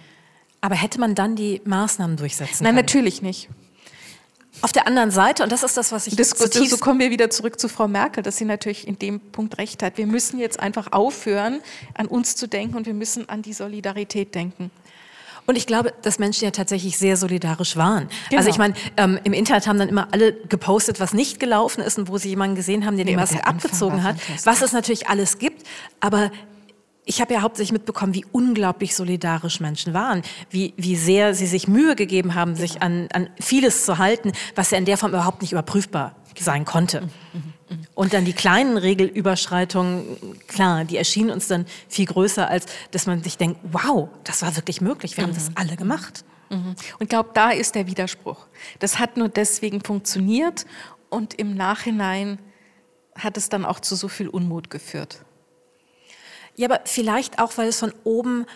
[0.60, 2.86] Aber hätte man dann die Maßnahmen durchsetzen Nein, können?
[2.86, 3.48] natürlich nicht.
[4.60, 7.30] Auf der anderen Seite, und das ist das, was ich das, So kommen wir wieder
[7.30, 9.96] zurück zu Frau Merkel, dass sie natürlich in dem Punkt recht hat.
[9.96, 11.60] Wir müssen jetzt einfach aufhören,
[11.94, 14.70] an uns zu denken und wir müssen an die Solidarität denken.
[15.46, 18.08] Und ich glaube, dass Menschen ja tatsächlich sehr solidarisch waren.
[18.28, 18.38] Genau.
[18.38, 21.98] Also ich meine, ähm, im Internet haben dann immer alle gepostet, was nicht gelaufen ist
[21.98, 25.38] und wo sie jemanden gesehen haben, der die Maske abgezogen hat, was es natürlich alles
[25.38, 25.66] gibt.
[25.98, 26.30] Aber
[27.04, 31.66] ich habe ja hauptsächlich mitbekommen, wie unglaublich solidarisch Menschen waren, wie, wie sehr sie sich
[31.66, 35.42] Mühe gegeben haben, sich an, an vieles zu halten, was ja in der Form überhaupt
[35.42, 37.08] nicht überprüfbar sein konnte.
[37.94, 40.04] Und dann die kleinen Regelüberschreitungen,
[40.46, 44.54] klar, die erschienen uns dann viel größer, als dass man sich denkt, wow, das war
[44.56, 46.24] wirklich möglich, wir haben das alle gemacht.
[46.98, 48.46] Und ich glaube, da ist der Widerspruch.
[48.78, 50.66] Das hat nur deswegen funktioniert
[51.08, 52.38] und im Nachhinein
[53.18, 55.24] hat es dann auch zu so viel Unmut geführt.
[56.56, 58.46] Ja, aber vielleicht auch, weil es von oben,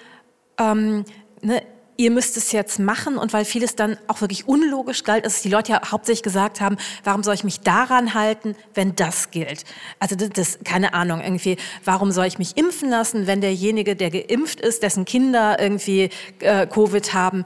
[0.58, 1.04] ähm,
[1.42, 1.62] ne,
[1.96, 5.48] ihr müsst es jetzt machen und weil vieles dann auch wirklich unlogisch galt, dass die
[5.48, 9.64] Leute ja hauptsächlich gesagt haben, warum soll ich mich daran halten, wenn das gilt?
[9.98, 14.10] Also das, das keine Ahnung, irgendwie, warum soll ich mich impfen lassen, wenn derjenige, der
[14.10, 17.44] geimpft ist, dessen Kinder irgendwie äh, Covid haben,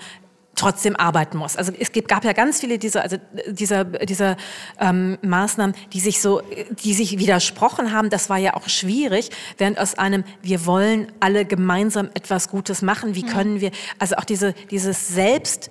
[0.55, 1.57] trotzdem arbeiten muss.
[1.57, 3.17] Also es gab ja ganz viele dieser, also
[3.49, 4.37] dieser, dieser
[4.79, 6.43] ähm, Maßnahmen, die sich so,
[6.83, 8.11] die sich widersprochen haben.
[8.11, 13.15] Das war ja auch schwierig, während aus einem wir wollen alle gemeinsam etwas Gutes machen.
[13.15, 15.71] Wie können wir, also auch diese dieses Selbst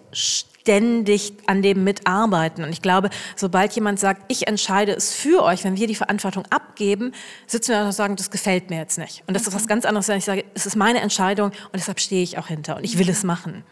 [0.70, 2.63] ständig an dem mitarbeiten.
[2.63, 6.45] Und ich glaube, sobald jemand sagt, ich entscheide es für euch, wenn wir die Verantwortung
[6.51, 7.11] abgeben,
[7.47, 9.24] sitzen wir da und sagen, das gefällt mir jetzt nicht.
[9.26, 11.99] Und das ist was ganz anderes, wenn ich sage, es ist meine Entscheidung und deshalb
[11.99, 13.63] stehe ich auch hinter und ich will es machen.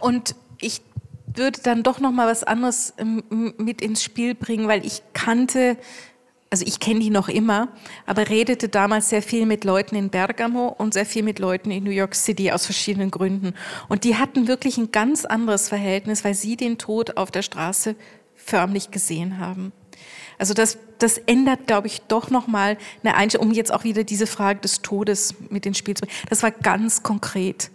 [0.00, 0.80] Und ich
[1.26, 5.76] würde dann doch noch mal was anderes ähm, mit ins Spiel bringen, weil ich kannte
[6.52, 7.68] also ich kenne die noch immer,
[8.04, 11.82] aber redete damals sehr viel mit Leuten in Bergamo und sehr viel mit Leuten in
[11.82, 13.54] New York City aus verschiedenen Gründen.
[13.88, 17.96] Und die hatten wirklich ein ganz anderes Verhältnis, weil sie den Tod auf der Straße
[18.34, 19.72] förmlich gesehen haben.
[20.36, 24.26] Also das, das ändert, glaube ich, doch nochmal eine Einstellung, um jetzt auch wieder diese
[24.26, 26.18] Frage des Todes mit ins Spiel zu bringen.
[26.28, 27.70] Das war ganz konkret.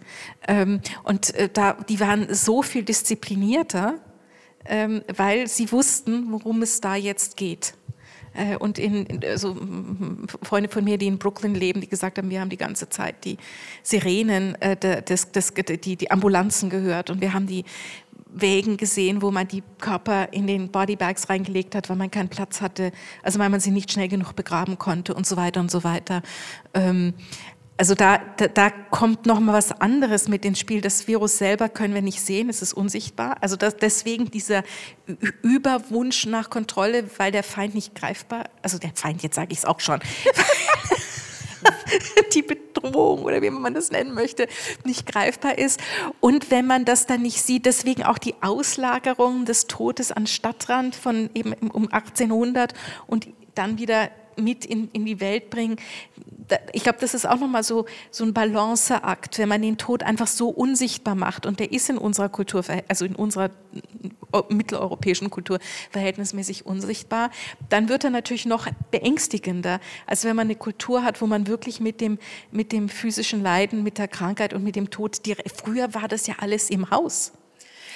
[0.46, 3.96] Ähm, und äh, da, die waren so viel disziplinierter,
[4.66, 7.74] ähm, weil sie wussten, worum es da jetzt geht.
[8.38, 9.56] Äh, und in, also
[10.42, 13.24] Freunde von mir, die in Brooklyn leben, die gesagt haben, wir haben die ganze Zeit
[13.24, 13.36] die
[13.82, 17.64] Sirenen, äh, des, des, die, die Ambulanzen gehört und wir haben die
[18.30, 22.60] Wägen gesehen, wo man die Körper in den Bodybags reingelegt hat, weil man keinen Platz
[22.60, 25.82] hatte, also weil man sie nicht schnell genug begraben konnte und so weiter und so
[25.82, 26.22] weiter.
[26.74, 27.14] Ähm,
[27.78, 30.80] also da, da, da kommt noch mal was anderes mit ins Spiel.
[30.80, 33.36] Das Virus selber können wir nicht sehen, es ist unsichtbar.
[33.40, 34.64] Also das, deswegen dieser
[35.42, 39.64] Überwunsch nach Kontrolle, weil der Feind nicht greifbar, also der Feind, jetzt sage ich es
[39.64, 40.00] auch schon,
[42.34, 44.48] die Bedrohung oder wie man das nennen möchte,
[44.84, 45.80] nicht greifbar ist.
[46.18, 50.96] Und wenn man das dann nicht sieht, deswegen auch die Auslagerung des Todes an Stadtrand
[50.96, 52.74] von eben um 1800
[53.06, 55.76] und dann wieder mit in, in die Welt bringen.
[56.72, 60.28] Ich glaube, das ist auch nochmal so, so ein Balanceakt, wenn man den Tod einfach
[60.28, 61.46] so unsichtbar macht.
[61.46, 63.50] Und der ist in unserer Kultur, also in unserer
[64.32, 65.58] äh, mitteleuropäischen Kultur
[65.90, 67.30] verhältnismäßig unsichtbar,
[67.68, 71.80] dann wird er natürlich noch beängstigender, als wenn man eine Kultur hat, wo man wirklich
[71.80, 72.18] mit dem,
[72.50, 76.26] mit dem physischen Leiden, mit der Krankheit und mit dem Tod, die, früher war das
[76.26, 77.32] ja alles im Haus.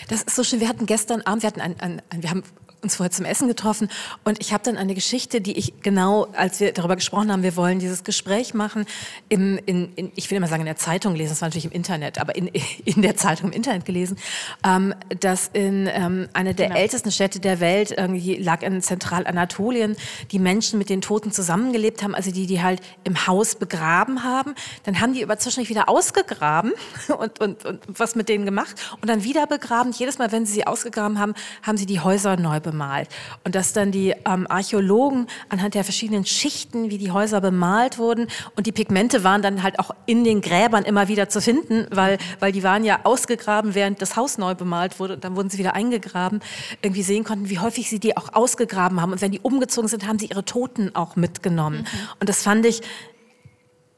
[0.08, 0.60] Das ist so schön.
[0.60, 2.42] Wir hatten gestern Abend, wir hatten ein, ein, ein wir haben
[2.82, 3.88] uns vorher zum Essen getroffen
[4.24, 7.56] und ich habe dann eine Geschichte, die ich genau, als wir darüber gesprochen haben, wir
[7.56, 8.86] wollen dieses Gespräch machen,
[9.28, 11.72] im, in, in, ich will immer sagen in der Zeitung lesen, das war natürlich im
[11.72, 12.48] Internet, aber in,
[12.84, 14.18] in der Zeitung im Internet gelesen,
[14.66, 16.80] ähm, dass in ähm, einer der genau.
[16.80, 19.96] ältesten Städte der Welt, irgendwie lag in Zentralanatolien,
[20.32, 24.54] die Menschen mit den Toten zusammengelebt haben, also die, die halt im Haus begraben haben.
[24.82, 26.72] Dann haben die aber zwischendurch wieder ausgegraben
[27.18, 29.92] und, und, und was mit denen gemacht und dann wieder begraben.
[29.92, 33.08] Jedes Mal, wenn sie sie ausgegraben haben, haben sie die Häuser neu begraben bemalt.
[33.44, 38.26] Und dass dann die ähm, Archäologen anhand der verschiedenen Schichten, wie die Häuser bemalt wurden,
[38.56, 42.18] und die Pigmente waren dann halt auch in den Gräbern immer wieder zu finden, weil,
[42.40, 45.14] weil die waren ja ausgegraben, während das Haus neu bemalt wurde.
[45.14, 46.40] Und dann wurden sie wieder eingegraben,
[46.80, 49.12] irgendwie sehen konnten, wie häufig sie die auch ausgegraben haben.
[49.12, 51.80] Und wenn die umgezogen sind, haben sie ihre Toten auch mitgenommen.
[51.80, 52.08] Mhm.
[52.20, 52.80] Und das fand ich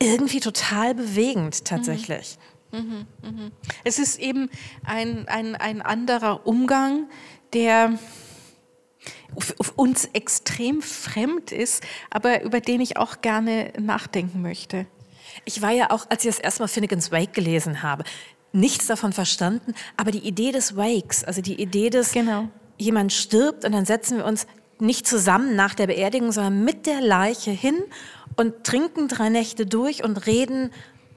[0.02, 2.36] irgendwie total bewegend tatsächlich.
[2.72, 3.06] Mhm.
[3.22, 3.52] Mhm, mhm.
[3.84, 4.50] Es ist eben
[4.84, 7.08] ein, ein, ein anderer Umgang,
[7.52, 7.98] der
[9.76, 14.86] uns extrem fremd ist, aber über den ich auch gerne nachdenken möchte.
[15.44, 18.04] Ich war ja auch, als ich das erstmal Finnegans Wake gelesen habe,
[18.52, 22.48] nichts davon verstanden, aber die Idee des Wakes, also die Idee des, genau.
[22.78, 24.46] jemand stirbt und dann setzen wir uns
[24.78, 27.76] nicht zusammen nach der Beerdigung, sondern mit der Leiche hin
[28.36, 30.70] und trinken drei Nächte durch und reden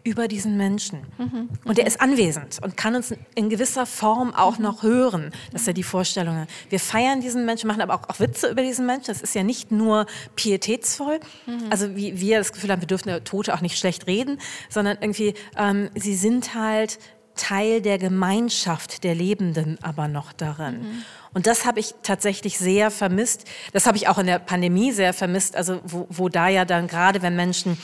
[0.08, 1.02] über diesen Menschen.
[1.18, 1.50] Mhm.
[1.66, 4.64] Und er ist anwesend und kann uns in gewisser Form auch mhm.
[4.64, 5.32] noch hören.
[5.52, 6.48] Das ist ja die Vorstellung.
[6.70, 9.08] Wir feiern diesen Menschen, machen aber auch, auch Witze über diesen Menschen.
[9.08, 10.06] Das ist ja nicht nur
[10.38, 11.66] pietätsvoll, mhm.
[11.70, 14.40] also wie wir das Gefühl haben, wir dürfen der Tote auch nicht schlecht reden,
[14.70, 17.00] sondern irgendwie, ähm, sie sind halt
[17.36, 20.80] Teil der Gemeinschaft der Lebenden aber noch darin.
[20.80, 21.04] Mhm.
[21.34, 23.46] Und das habe ich tatsächlich sehr vermisst.
[23.74, 26.88] Das habe ich auch in der Pandemie sehr vermisst, also wo, wo da ja dann
[26.88, 27.78] gerade, wenn Menschen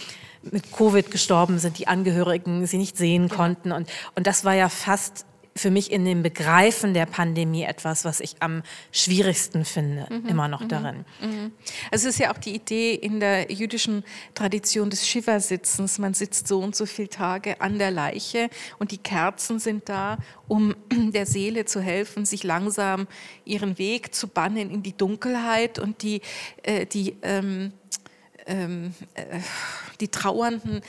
[0.52, 3.72] mit Covid gestorben sind, die Angehörigen sie nicht sehen konnten.
[3.72, 5.26] Und, und das war ja fast
[5.56, 10.28] für mich in dem Begreifen der Pandemie etwas, was ich am schwierigsten finde, mhm.
[10.28, 10.68] immer noch mhm.
[10.68, 11.06] darin.
[11.22, 11.52] Mhm.
[11.92, 16.00] Also es ist ja auch die Idee in der jüdischen Tradition des Shiva-Sitzens.
[16.00, 20.18] Man sitzt so und so viele Tage an der Leiche und die Kerzen sind da,
[20.48, 23.08] um der Seele zu helfen, sich langsam
[23.46, 26.22] ihren Weg zu bannen in die Dunkelheit und die,
[26.64, 27.74] äh, die ähm,
[28.46, 29.40] ähm, äh,
[30.00, 30.82] die Trauernden,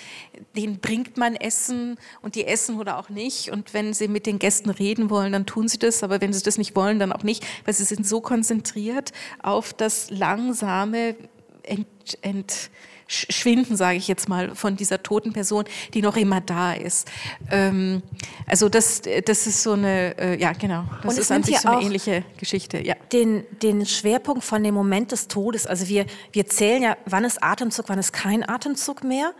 [0.56, 3.50] denen bringt man Essen und die essen oder auch nicht.
[3.50, 6.02] Und wenn sie mit den Gästen reden wollen, dann tun sie das.
[6.02, 9.72] Aber wenn sie das nicht wollen, dann auch nicht, weil sie sind so konzentriert auf
[9.72, 11.16] das langsame
[11.62, 11.86] Ent,
[12.22, 12.70] Ent
[13.14, 17.10] Schwinden, sage ich jetzt mal, von dieser toten Person, die noch immer da ist.
[17.50, 18.02] Ähm,
[18.46, 21.68] also das, das ist so eine, äh, ja genau, das Und ist an sich so
[21.68, 22.78] eine ähnliche Geschichte.
[22.78, 22.94] Ja.
[23.12, 27.42] Den, den Schwerpunkt von dem Moment des Todes, also wir, wir zählen ja, wann ist
[27.42, 29.32] Atemzug, wann ist kein Atemzug mehr.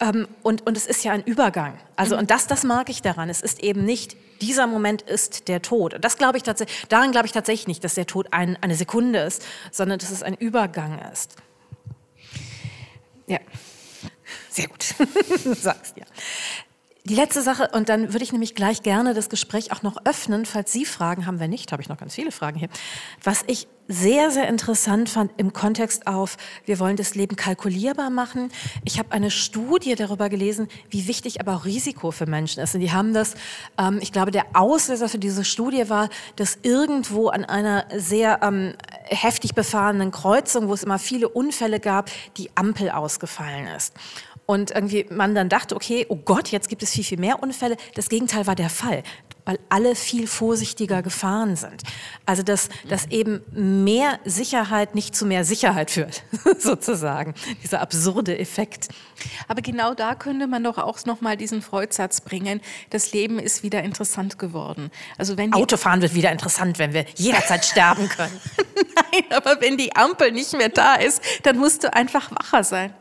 [0.00, 1.78] Ähm, und, und es ist ja ein Übergang.
[1.96, 2.22] Also, mhm.
[2.22, 3.28] und das, das mag ich daran.
[3.28, 5.94] Es ist eben nicht, dieser Moment ist der Tod.
[5.94, 8.76] Und das glaube ich tatsächlich, daran glaube ich tatsächlich nicht, dass der Tod ein, eine
[8.76, 11.36] Sekunde ist, sondern dass es ein Übergang ist.
[13.28, 13.38] Ja.
[14.50, 14.82] Sehr gut.
[15.56, 16.04] sagst ja.
[17.08, 20.44] Die letzte Sache, und dann würde ich nämlich gleich gerne das Gespräch auch noch öffnen,
[20.44, 21.40] falls Sie Fragen haben.
[21.40, 22.68] Wenn nicht, habe ich noch ganz viele Fragen hier.
[23.24, 26.36] Was ich sehr, sehr interessant fand im Kontext auf,
[26.66, 28.50] wir wollen das Leben kalkulierbar machen.
[28.84, 32.74] Ich habe eine Studie darüber gelesen, wie wichtig aber auch Risiko für Menschen ist.
[32.74, 33.34] Und die haben das,
[33.78, 38.74] ähm, ich glaube, der Auslöser für diese Studie war, dass irgendwo an einer sehr ähm,
[39.06, 43.94] heftig befahrenen Kreuzung, wo es immer viele Unfälle gab, die Ampel ausgefallen ist.
[44.50, 47.76] Und irgendwie man dann dachte, okay, oh Gott, jetzt gibt es viel, viel mehr Unfälle.
[47.96, 49.02] Das Gegenteil war der Fall,
[49.44, 51.82] weil alle viel vorsichtiger gefahren sind.
[52.24, 56.22] Also dass, dass eben mehr Sicherheit nicht zu mehr Sicherheit führt,
[56.58, 57.34] sozusagen.
[57.62, 58.88] Dieser absurde Effekt.
[59.48, 63.82] Aber genau da könnte man doch auch nochmal diesen Freud-Satz bringen, das Leben ist wieder
[63.82, 64.90] interessant geworden.
[65.18, 68.40] Also wenn Autofahren wird wieder interessant, wenn wir jederzeit sterben können.
[68.94, 72.94] Nein, aber wenn die Ampel nicht mehr da ist, dann musst du einfach wacher sein.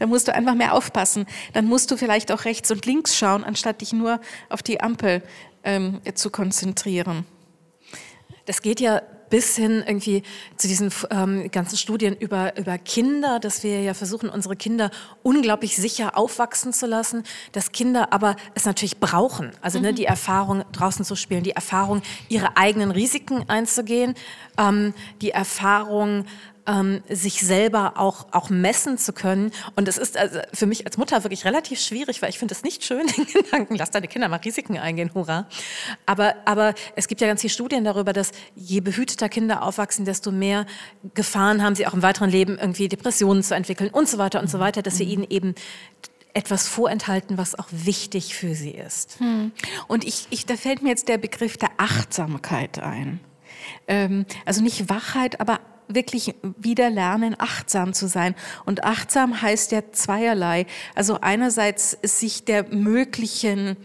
[0.00, 1.26] Da musst du einfach mehr aufpassen.
[1.52, 5.22] Dann musst du vielleicht auch rechts und links schauen, anstatt dich nur auf die Ampel
[5.62, 7.26] ähm, zu konzentrieren.
[8.46, 10.22] Das geht ja bis hin irgendwie
[10.56, 14.90] zu diesen ähm, ganzen Studien über, über Kinder, dass wir ja versuchen, unsere Kinder
[15.22, 17.22] unglaublich sicher aufwachsen zu lassen,
[17.52, 19.52] dass Kinder aber es natürlich brauchen.
[19.60, 19.90] Also ne, mhm.
[19.90, 24.14] ne, die Erfahrung, draußen zu spielen, die Erfahrung, ihre eigenen Risiken einzugehen,
[24.58, 26.24] ähm, die Erfahrung,
[26.70, 29.50] ähm, sich selber auch, auch messen zu können.
[29.74, 32.62] Und das ist also für mich als Mutter wirklich relativ schwierig, weil ich finde es
[32.62, 35.46] nicht schön, den Gedanken, lass deine Kinder mal Risiken eingehen, hurra.
[36.06, 40.30] Aber, aber es gibt ja ganz viele Studien darüber, dass je behüteter Kinder aufwachsen, desto
[40.30, 40.66] mehr
[41.14, 44.48] Gefahren haben sie auch im weiteren Leben, irgendwie Depressionen zu entwickeln und so weiter und
[44.48, 45.54] so weiter, dass wir ihnen eben
[46.32, 49.18] etwas vorenthalten, was auch wichtig für sie ist.
[49.18, 49.50] Hm.
[49.88, 53.18] Und ich, ich, da fällt mir jetzt der Begriff der Achtsamkeit ein.
[53.88, 55.58] Ähm, also nicht Wachheit, aber
[55.94, 58.34] wirklich wieder lernen, achtsam zu sein.
[58.64, 60.66] Und achtsam heißt ja zweierlei.
[60.94, 63.76] Also einerseits sich der möglichen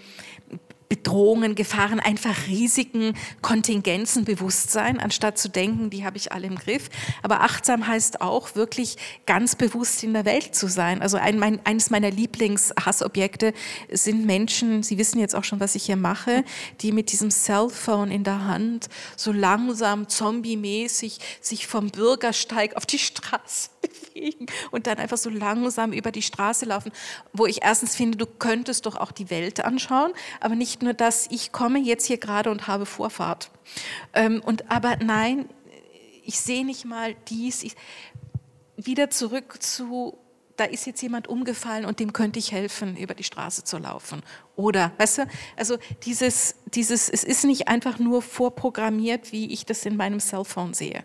[0.89, 6.55] Bedrohungen, Gefahren, einfach Risiken, Kontingenzen bewusst sein, anstatt zu denken, die habe ich alle im
[6.55, 6.89] Griff.
[7.23, 11.01] Aber achtsam heißt auch wirklich ganz bewusst in der Welt zu sein.
[11.01, 13.53] Also ein, mein, eines meiner Lieblingshassobjekte
[13.91, 16.43] sind Menschen, Sie wissen jetzt auch schon, was ich hier mache,
[16.81, 22.99] die mit diesem Cellphone in der Hand so langsam zombie-mäßig sich vom Bürgersteig auf die
[22.99, 23.69] Straße
[24.15, 26.91] bewegen und dann einfach so langsam über die Straße laufen,
[27.33, 31.27] wo ich erstens finde, du könntest doch auch die Welt anschauen, aber nicht nur das,
[31.29, 33.51] ich komme jetzt hier gerade und habe Vorfahrt.
[34.13, 35.49] Ähm, und aber nein,
[36.23, 37.63] ich sehe nicht mal dies.
[37.63, 37.75] Ich,
[38.77, 40.17] wieder zurück zu,
[40.57, 44.21] da ist jetzt jemand umgefallen und dem könnte ich helfen, über die Straße zu laufen.
[44.55, 49.85] Oder, weißt du, also dieses, dieses, es ist nicht einfach nur vorprogrammiert, wie ich das
[49.85, 51.03] in meinem Cellphone sehe.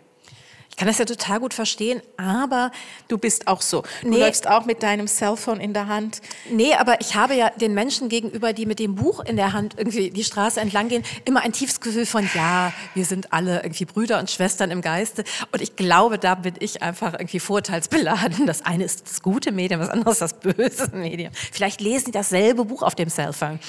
[0.71, 2.71] Ich kann das ja total gut verstehen, aber
[3.07, 3.83] du bist auch so.
[4.01, 6.21] Du nee, läufst auch mit deinem Cellphone in der Hand.
[6.49, 9.75] Nee, aber ich habe ja den Menschen gegenüber, die mit dem Buch in der Hand
[9.77, 13.85] irgendwie die Straße entlang gehen, immer ein tiefes Gefühl von, ja, wir sind alle irgendwie
[13.85, 15.25] Brüder und Schwestern im Geiste.
[15.51, 18.47] Und ich glaube, da bin ich einfach irgendwie vorteilsbeladen.
[18.47, 21.31] Das eine ist das gute Medium, das andere ist das böse Medium.
[21.51, 23.59] Vielleicht lesen sie dasselbe Buch auf dem Cellphone.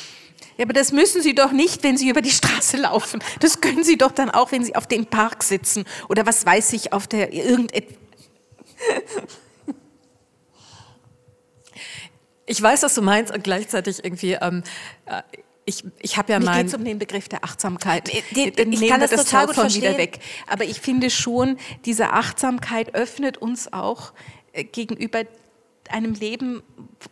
[0.58, 3.22] Ja, aber das müssen Sie doch nicht, wenn Sie über die Straße laufen.
[3.40, 6.72] Das können Sie doch dann auch, wenn Sie auf dem Park sitzen oder was weiß
[6.74, 7.96] ich, auf der irgendetwas.
[12.46, 14.32] Ich weiß, was du meinst und gleichzeitig irgendwie.
[14.32, 14.62] Ähm,
[15.06, 15.22] äh,
[15.64, 16.66] ich, ich habe ja Mir mein...
[16.66, 18.10] geht um den Begriff der Achtsamkeit.
[18.34, 19.82] Den, den, ich kann das, das total gut verstehen.
[19.82, 20.18] wieder weg.
[20.48, 24.12] Aber ich finde schon, diese Achtsamkeit öffnet uns auch
[24.52, 25.22] äh, gegenüber
[25.92, 26.62] einem Leben,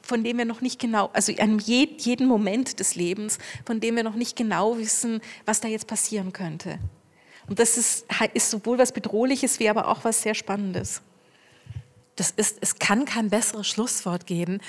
[0.02, 4.02] von dem wir noch nicht genau, also einem jeden Moment des Lebens, von dem wir
[4.02, 6.78] noch nicht genau wissen, was da jetzt passieren könnte.
[7.48, 11.02] Und das ist, ist sowohl was Bedrohliches wie aber auch was sehr Spannendes.
[12.16, 14.60] Das ist, es kann kein besseres Schlusswort geben.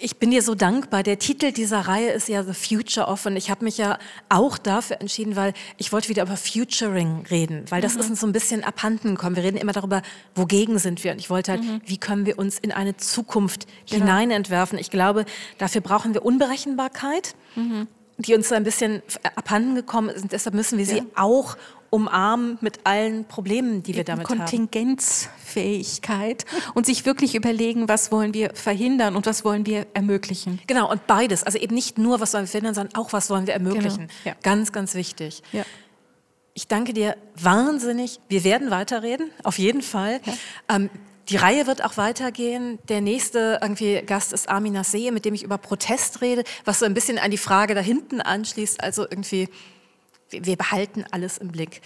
[0.00, 1.02] Ich bin dir so dankbar.
[1.02, 4.58] Der Titel dieser Reihe ist ja The Future of und ich habe mich ja auch
[4.58, 8.00] dafür entschieden, weil ich wollte wieder über Futuring reden, weil das mhm.
[8.00, 9.36] ist uns so ein bisschen abhanden gekommen.
[9.36, 10.02] Wir reden immer darüber,
[10.34, 11.80] wogegen sind wir und ich wollte halt, mhm.
[11.86, 14.04] wie können wir uns in eine Zukunft genau.
[14.04, 14.78] hineinentwerfen.
[14.78, 15.24] Ich glaube,
[15.56, 17.34] dafür brauchen wir Unberechenbarkeit.
[17.56, 17.88] Mhm
[18.18, 19.02] die uns so ein bisschen
[19.36, 20.32] abhanden gekommen sind.
[20.32, 21.04] Deshalb müssen wir sie ja.
[21.14, 21.56] auch
[21.90, 26.72] umarmen mit allen Problemen, die wir damit Kontingenzfähigkeit haben.
[26.74, 30.60] und sich wirklich überlegen, was wollen wir verhindern und was wollen wir ermöglichen.
[30.66, 31.44] Genau, und beides.
[31.44, 34.08] Also eben nicht nur, was wollen wir verhindern, sondern auch, was wollen wir ermöglichen.
[34.08, 34.12] Genau.
[34.24, 34.34] Ja.
[34.42, 35.42] Ganz, ganz wichtig.
[35.52, 35.64] Ja.
[36.52, 38.20] Ich danke dir wahnsinnig.
[38.28, 40.20] Wir werden weiterreden, auf jeden Fall.
[40.24, 40.34] Ja.
[40.76, 40.90] Ähm,
[41.28, 42.78] die Reihe wird auch weitergehen.
[42.88, 46.86] Der nächste irgendwie Gast ist Armin Nassee, mit dem ich über Protest rede, was so
[46.86, 48.82] ein bisschen an die Frage da hinten anschließt.
[48.82, 49.48] Also irgendwie
[50.30, 51.80] wir behalten alles im Blick.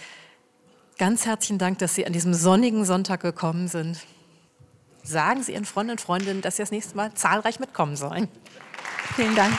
[0.97, 3.99] Ganz herzlichen Dank, dass Sie an diesem sonnigen Sonntag gekommen sind.
[5.03, 8.27] Sagen Sie Ihren Freunden und Freundinnen, dass Sie das nächste Mal zahlreich mitkommen sollen.
[9.15, 9.53] Vielen Dank.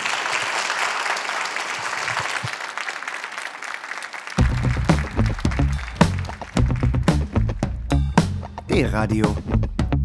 [8.74, 9.26] D-Radio,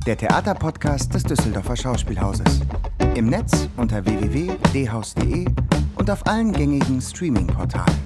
[0.05, 2.61] der Theaterpodcast des Düsseldorfer Schauspielhauses.
[3.15, 5.47] Im Netz unter www.dhaus.de
[5.95, 7.97] und auf allen gängigen Streaming-Portalen.